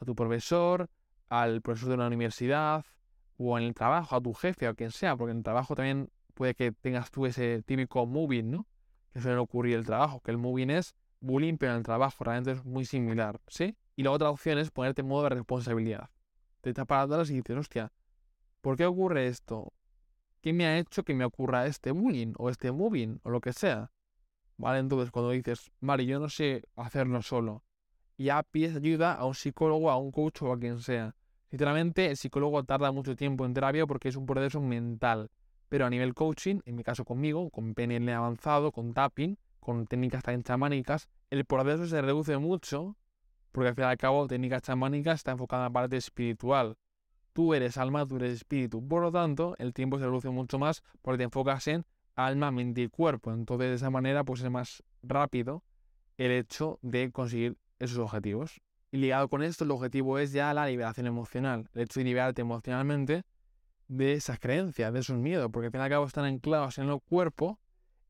a 0.00 0.04
tu 0.04 0.14
profesor, 0.14 0.88
al 1.28 1.60
profesor 1.62 1.90
de 1.90 1.94
una 1.96 2.06
universidad 2.06 2.84
o 3.36 3.58
en 3.58 3.64
el 3.64 3.74
trabajo, 3.74 4.16
a 4.16 4.20
tu 4.20 4.32
jefe 4.32 4.66
o 4.66 4.70
a 4.70 4.74
quien 4.74 4.90
sea, 4.90 5.16
porque 5.16 5.32
en 5.32 5.38
el 5.38 5.42
trabajo 5.42 5.74
también 5.74 6.10
puede 6.36 6.54
que 6.54 6.70
tengas 6.70 7.10
tú 7.10 7.26
ese 7.26 7.62
típico 7.62 8.06
moving, 8.06 8.50
¿no? 8.50 8.66
Que 9.12 9.20
suele 9.20 9.38
ocurrir 9.38 9.76
el 9.76 9.86
trabajo, 9.86 10.20
que 10.20 10.30
el 10.30 10.38
moving 10.38 10.70
es 10.70 10.94
bullying, 11.20 11.56
pero 11.56 11.72
en 11.72 11.78
el 11.78 11.82
trabajo 11.82 12.22
realmente 12.22 12.52
es 12.52 12.64
muy 12.64 12.84
similar, 12.84 13.40
¿sí? 13.48 13.76
Y 13.96 14.02
la 14.02 14.12
otra 14.12 14.30
opción 14.30 14.58
es 14.58 14.70
ponerte 14.70 15.00
en 15.00 15.08
modo 15.08 15.24
de 15.24 15.30
responsabilidad. 15.30 16.10
Te 16.60 16.74
tapas 16.74 17.06
atrás 17.06 17.30
y 17.30 17.36
dices, 17.36 17.56
hostia, 17.56 17.92
¿por 18.60 18.76
qué 18.76 18.84
ocurre 18.84 19.26
esto? 19.26 19.72
¿qué 20.46 20.52
me 20.52 20.64
ha 20.64 20.78
hecho 20.78 21.02
que 21.02 21.12
me 21.12 21.24
ocurra 21.24 21.66
este 21.66 21.90
bullying 21.90 22.32
o 22.38 22.50
este 22.50 22.70
moving 22.70 23.18
o 23.24 23.30
lo 23.30 23.40
que 23.40 23.52
sea? 23.52 23.90
¿Vale? 24.56 24.78
Entonces, 24.78 25.10
cuando 25.10 25.32
dices, 25.32 25.72
vale, 25.80 26.06
yo 26.06 26.20
no 26.20 26.28
sé 26.28 26.62
hacerlo 26.76 27.20
solo, 27.20 27.64
ya 28.16 28.44
pides 28.44 28.76
ayuda 28.76 29.14
a 29.14 29.24
un 29.24 29.34
psicólogo, 29.34 29.90
a 29.90 29.96
un 29.96 30.12
coach 30.12 30.42
o 30.42 30.52
a 30.52 30.58
quien 30.60 30.78
sea. 30.78 31.16
Sinceramente, 31.50 32.06
el 32.06 32.16
psicólogo 32.16 32.62
tarda 32.62 32.92
mucho 32.92 33.16
tiempo 33.16 33.44
en 33.44 33.54
terapia 33.54 33.88
porque 33.88 34.08
es 34.08 34.14
un 34.14 34.24
proceso 34.24 34.60
mental. 34.60 35.32
Pero 35.68 35.86
a 35.86 35.90
nivel 35.90 36.14
coaching, 36.14 36.60
en 36.64 36.76
mi 36.76 36.82
caso 36.82 37.04
conmigo, 37.04 37.50
con 37.50 37.74
PNL 37.74 38.08
avanzado, 38.10 38.72
con 38.72 38.92
tapping, 38.94 39.38
con 39.60 39.86
técnicas 39.86 40.22
también 40.22 40.44
chamánicas, 40.44 41.08
el 41.30 41.44
proceso 41.44 41.86
se 41.86 42.00
reduce 42.00 42.38
mucho 42.38 42.96
porque 43.52 43.68
al 43.68 43.74
fin 43.74 43.84
y 43.84 43.86
al 43.88 43.96
cabo 43.96 44.26
técnicas 44.26 44.62
chamánicas 44.62 45.16
está 45.16 45.32
enfocada 45.32 45.62
en 45.62 45.72
la 45.72 45.72
parte 45.72 45.96
espiritual 45.96 46.76
tú 47.36 47.52
eres 47.52 47.76
alma, 47.76 48.06
tú 48.06 48.16
eres 48.16 48.32
espíritu. 48.32 48.88
Por 48.88 49.02
lo 49.02 49.12
tanto, 49.12 49.56
el 49.58 49.74
tiempo 49.74 49.98
se 49.98 50.06
reduce 50.06 50.30
mucho 50.30 50.58
más 50.58 50.82
porque 51.02 51.18
te 51.18 51.24
enfocas 51.24 51.68
en 51.68 51.84
alma, 52.14 52.50
mente 52.50 52.80
y 52.80 52.88
cuerpo. 52.88 53.30
Entonces, 53.30 53.68
de 53.68 53.74
esa 53.74 53.90
manera, 53.90 54.24
pues 54.24 54.40
es 54.40 54.50
más 54.50 54.82
rápido 55.02 55.62
el 56.16 56.30
hecho 56.30 56.78
de 56.80 57.12
conseguir 57.12 57.58
esos 57.78 57.98
objetivos. 57.98 58.62
Y 58.90 58.96
ligado 58.96 59.28
con 59.28 59.42
esto, 59.42 59.64
el 59.64 59.70
objetivo 59.70 60.18
es 60.18 60.32
ya 60.32 60.54
la 60.54 60.66
liberación 60.66 61.06
emocional. 61.06 61.68
El 61.74 61.82
hecho 61.82 62.00
de 62.00 62.04
liberarte 62.04 62.40
emocionalmente 62.40 63.22
de 63.88 64.14
esas 64.14 64.38
creencias, 64.38 64.92
de 64.92 65.00
esos 65.00 65.16
miedos, 65.16 65.50
porque 65.52 65.66
al 65.66 65.72
fin 65.72 65.80
y 65.80 65.84
al 65.84 65.90
cabo 65.90 66.06
están 66.06 66.24
anclados 66.24 66.78
en 66.78 66.88
el 66.88 67.00
cuerpo. 67.00 67.58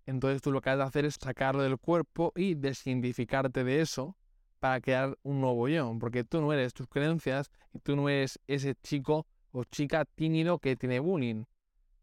Entonces 0.07 0.41
tú 0.41 0.53
lo 0.53 0.61
que 0.61 0.71
has 0.71 0.79
de 0.79 0.85
hacer 0.85 1.05
es 1.05 1.17
sacarlo 1.21 1.63
del 1.63 1.79
cuerpo 1.79 2.33
y 2.37 2.55
desidentificarte 2.55 3.65
de 3.65 3.81
eso 3.81 4.17
para 4.61 4.81
crear 4.81 5.19
un 5.23 5.41
nuevo 5.41 5.69
yo, 5.69 5.95
porque 5.99 6.25
tú 6.25 6.41
no 6.41 6.53
eres 6.53 6.73
tus 6.73 6.87
creencias 6.89 7.51
y 7.73 7.81
tú 7.81 7.97
no 7.97 8.09
eres 8.09 8.41
ese 8.47 8.75
chico 8.83 9.27
o 9.53 9.65
chica 9.65 10.05
tímido 10.05 10.59
que 10.59 10.77
tiene 10.77 11.01
bullying. 11.01 11.45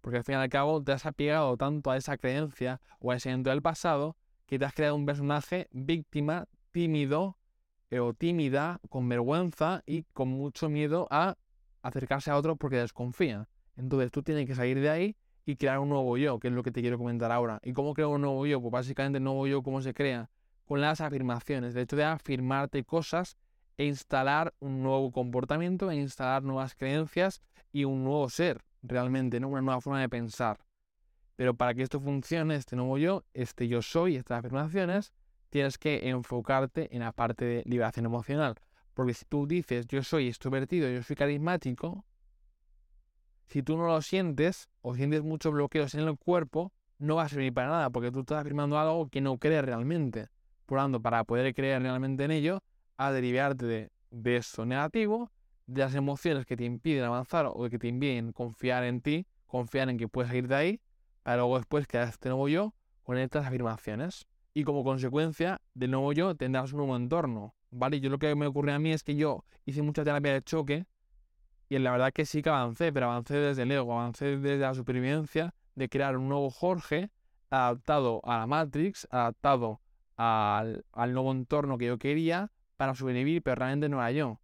Porque 0.01 0.17
al 0.17 0.23
fin 0.23 0.35
y 0.35 0.37
al 0.39 0.49
cabo 0.49 0.83
te 0.83 0.91
has 0.91 1.05
apegado 1.05 1.55
tanto 1.55 1.89
a 1.89 1.97
esa 1.97 2.17
creencia 2.17 2.81
o 2.99 3.11
a 3.11 3.15
ese 3.15 3.29
evento 3.29 3.49
del 3.49 3.61
pasado 3.61 4.17
que 4.45 4.59
te 4.59 4.65
has 4.65 4.73
creado 4.73 4.95
un 4.95 5.05
personaje 5.05 5.67
víctima, 5.71 6.45
tímido 6.71 7.37
eh, 7.89 7.99
o 7.99 8.13
tímida, 8.13 8.79
con 8.89 9.07
vergüenza 9.07 9.81
y 9.85 10.03
con 10.13 10.29
mucho 10.29 10.67
miedo 10.67 11.07
a 11.09 11.37
acercarse 11.81 12.31
a 12.31 12.37
otro 12.37 12.55
porque 12.55 12.77
desconfía. 12.77 13.47
Entonces 13.75 14.11
tú 14.11 14.23
tienes 14.23 14.47
que 14.47 14.55
salir 14.55 14.79
de 14.79 14.89
ahí 14.89 15.15
y 15.45 15.55
crear 15.55 15.79
un 15.79 15.89
nuevo 15.89 16.17
yo, 16.17 16.39
que 16.39 16.47
es 16.47 16.53
lo 16.53 16.63
que 16.63 16.71
te 16.71 16.81
quiero 16.81 16.97
comentar 16.97 17.31
ahora. 17.31 17.59
¿Y 17.63 17.73
cómo 17.73 17.93
creo 17.93 18.11
un 18.11 18.21
nuevo 18.21 18.45
yo? 18.45 18.61
Pues 18.61 18.71
básicamente 18.71 19.17
el 19.17 19.23
nuevo 19.23 19.47
yo, 19.47 19.61
¿cómo 19.61 19.81
se 19.81 19.93
crea? 19.93 20.29
con 20.65 20.81
las 20.81 21.01
afirmaciones, 21.01 21.75
el 21.75 21.81
hecho 21.83 21.95
de 21.95 22.05
afirmarte 22.05 22.83
cosas 22.83 23.37
e 23.77 23.85
instalar 23.85 24.53
un 24.59 24.83
nuevo 24.83 25.11
comportamiento, 25.11 25.91
e 25.91 25.95
instalar 25.95 26.43
nuevas 26.43 26.75
creencias 26.75 27.41
y 27.71 27.85
un 27.85 28.03
nuevo 28.03 28.29
ser, 28.29 28.63
realmente, 28.81 29.37
una 29.37 29.61
nueva 29.61 29.81
forma 29.81 29.99
de 30.01 30.09
pensar. 30.09 30.59
Pero 31.35 31.55
para 31.55 31.73
que 31.73 31.81
esto 31.81 31.99
funcione, 31.99 32.55
este 32.55 32.75
nuevo 32.75 32.97
yo, 32.97 33.23
este 33.33 33.67
yo 33.67 33.81
soy, 33.81 34.15
estas 34.15 34.39
afirmaciones, 34.39 35.11
tienes 35.49 35.77
que 35.77 36.07
enfocarte 36.09 36.95
en 36.95 37.01
la 37.01 37.11
parte 37.11 37.45
de 37.45 37.63
liberación 37.65 38.05
emocional. 38.05 38.55
Porque 38.93 39.15
si 39.15 39.25
tú 39.25 39.47
dices 39.47 39.87
yo 39.87 40.03
soy 40.03 40.27
extrovertido, 40.27 40.89
yo 40.89 41.01
soy 41.01 41.15
carismático, 41.15 42.05
si 43.47 43.63
tú 43.63 43.77
no 43.77 43.87
lo 43.87 44.01
sientes 44.01 44.69
o 44.81 44.95
sientes 44.95 45.23
muchos 45.23 45.53
bloqueos 45.53 45.93
en 45.95 46.01
el 46.01 46.17
cuerpo, 46.17 46.71
no 46.99 47.15
va 47.15 47.23
a 47.23 47.29
servir 47.29 47.53
para 47.53 47.69
nada, 47.69 47.89
porque 47.89 48.11
tú 48.11 48.21
estás 48.21 48.41
afirmando 48.41 48.77
algo 48.77 49.09
que 49.09 49.21
no 49.21 49.37
crees 49.37 49.63
realmente 49.65 50.29
para 51.01 51.23
poder 51.23 51.53
creer 51.53 51.81
realmente 51.81 52.23
en 52.23 52.31
ello, 52.31 52.63
a 52.97 53.11
derivarte 53.11 53.91
de, 54.11 54.35
eso 54.35 54.65
negativo, 54.65 55.31
de 55.67 55.81
las 55.81 55.95
emociones 55.95 56.45
que 56.45 56.57
te 56.57 56.63
impiden 56.63 57.03
avanzar 57.03 57.45
o 57.47 57.69
que 57.69 57.77
te 57.77 57.87
impiden 57.87 58.31
confiar 58.31 58.83
en 58.83 59.01
ti, 59.01 59.27
confiar 59.45 59.89
en 59.89 59.97
que 59.97 60.07
puedes 60.07 60.29
salir 60.29 60.47
de 60.47 60.55
ahí, 60.55 60.81
para 61.21 61.37
luego 61.37 61.57
después 61.57 61.87
crear 61.87 62.07
este 62.07 62.29
nuevo 62.29 62.47
yo 62.47 62.73
con 63.03 63.17
estas 63.17 63.45
afirmaciones. 63.45 64.25
Y 64.55 64.63
como 64.63 64.83
consecuencia 64.83 65.61
del 65.73 65.91
nuevo 65.91 66.13
yo 66.13 66.35
tendrás 66.35 66.73
un 66.73 66.77
nuevo 66.77 66.95
entorno, 66.95 67.55
¿vale? 67.71 67.99
Yo 67.99 68.09
lo 68.09 68.19
que 68.19 68.35
me 68.35 68.45
ocurre 68.45 68.73
a 68.73 68.79
mí 68.79 68.91
es 68.91 69.03
que 69.03 69.15
yo 69.15 69.45
hice 69.65 69.81
mucha 69.81 70.03
terapia 70.03 70.33
de 70.33 70.41
choque 70.41 70.85
y 71.73 71.79
la 71.79 71.89
verdad 71.89 72.13
que 72.13 72.25
sí 72.25 72.43
que 72.43 72.49
avancé, 72.49 72.93
pero 72.93 73.07
avancé 73.07 73.35
desde 73.35 73.63
el 73.63 73.71
ego, 73.71 73.93
avancé 73.93 74.37
desde 74.37 74.59
la 74.59 74.75
supervivencia 74.75 75.55
de 75.73 75.89
crear 75.89 76.15
un 76.17 76.29
nuevo 76.29 76.51
Jorge 76.51 77.09
adaptado 77.49 78.21
a 78.25 78.37
la 78.37 78.45
Matrix, 78.45 79.07
adaptado 79.09 79.81
al, 80.15 80.83
nuevo 80.93 81.31
entorno 81.31 81.79
que 81.79 81.85
yo 81.87 81.97
quería 81.97 82.51
para 82.77 82.93
sobrevivir, 82.93 83.41
pero 83.41 83.55
realmente 83.55 83.89
no 83.89 83.97
era 83.97 84.11
yo. 84.11 84.39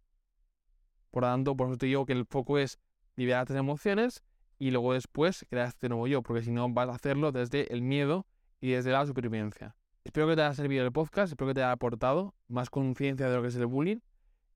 Por 1.12 1.22
lo 1.22 1.28
tanto, 1.28 1.56
por 1.56 1.68
eso 1.68 1.78
te 1.78 1.86
digo 1.86 2.04
que 2.04 2.14
el 2.14 2.26
foco 2.26 2.58
es 2.58 2.80
liberar 3.14 3.46
tus 3.46 3.54
emociones 3.54 4.24
y 4.58 4.72
luego 4.72 4.94
después 4.94 5.46
crear 5.48 5.68
este 5.68 5.88
nuevo 5.88 6.08
yo, 6.08 6.22
porque 6.22 6.42
si 6.42 6.50
no 6.50 6.68
vas 6.68 6.88
a 6.88 6.94
hacerlo 6.94 7.30
desde 7.30 7.72
el 7.72 7.82
miedo 7.82 8.26
y 8.60 8.72
desde 8.72 8.90
la 8.90 9.06
supervivencia. 9.06 9.76
Espero 10.02 10.26
que 10.26 10.34
te 10.34 10.42
haya 10.42 10.54
servido 10.54 10.84
el 10.84 10.90
podcast, 10.90 11.30
espero 11.30 11.46
que 11.50 11.54
te 11.54 11.62
haya 11.62 11.70
aportado 11.70 12.34
más 12.48 12.70
conciencia 12.70 13.28
de 13.28 13.36
lo 13.36 13.42
que 13.42 13.48
es 13.48 13.54
el 13.54 13.66
bullying 13.66 13.98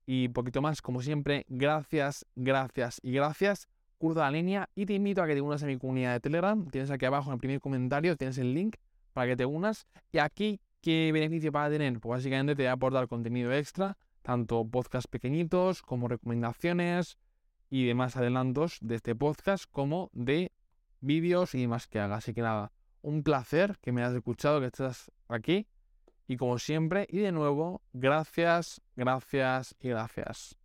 y 0.05 0.29
poquito 0.29 0.61
más, 0.61 0.81
como 0.81 1.01
siempre, 1.01 1.45
gracias, 1.49 2.25
gracias 2.35 2.99
y 3.03 3.11
gracias. 3.11 3.67
Curta 3.97 4.21
la 4.21 4.31
línea 4.31 4.69
y 4.75 4.85
te 4.85 4.93
invito 4.93 5.21
a 5.21 5.27
que 5.27 5.35
te 5.35 5.41
unas 5.41 5.63
a 5.63 5.65
mi 5.67 5.77
comunidad 5.77 6.13
de 6.13 6.19
Telegram. 6.19 6.67
Tienes 6.69 6.91
aquí 6.91 7.05
abajo 7.05 7.29
en 7.29 7.33
el 7.33 7.39
primer 7.39 7.59
comentario, 7.59 8.15
tienes 8.15 8.37
el 8.37 8.53
link 8.53 8.75
para 9.13 9.27
que 9.27 9.35
te 9.35 9.45
unas. 9.45 9.87
Y 10.11 10.19
aquí 10.19 10.59
¿Qué 10.85 11.09
beneficio 11.11 11.51
para 11.51 11.71
tener? 11.71 11.99
Pues 11.99 12.19
básicamente 12.19 12.55
te 12.55 12.65
va 12.65 12.69
a 12.69 12.73
aportar 12.73 13.07
contenido 13.07 13.51
extra, 13.51 13.97
tanto 14.21 14.63
podcasts 14.69 15.07
pequeñitos 15.07 15.81
como 15.81 16.07
recomendaciones 16.07 17.17
y 17.71 17.87
demás 17.87 18.17
adelantos 18.17 18.77
de 18.81 18.93
este 18.93 19.15
podcast 19.15 19.65
como 19.71 20.11
de 20.13 20.51
vídeos 21.01 21.55
y 21.55 21.61
demás 21.61 21.87
que 21.87 21.99
haga. 21.99 22.17
Así 22.17 22.35
que 22.35 22.43
nada, 22.43 22.71
un 23.01 23.23
placer 23.23 23.79
que 23.81 23.91
me 23.91 24.03
hayas 24.03 24.13
escuchado, 24.13 24.59
que 24.59 24.67
estás 24.67 25.11
aquí. 25.27 25.65
Y 26.27 26.37
como 26.37 26.57
siempre, 26.57 27.07
y 27.09 27.19
de 27.19 27.31
nuevo, 27.31 27.81
gracias, 27.93 28.81
gracias 28.95 29.75
y 29.79 29.89
gracias. 29.89 30.57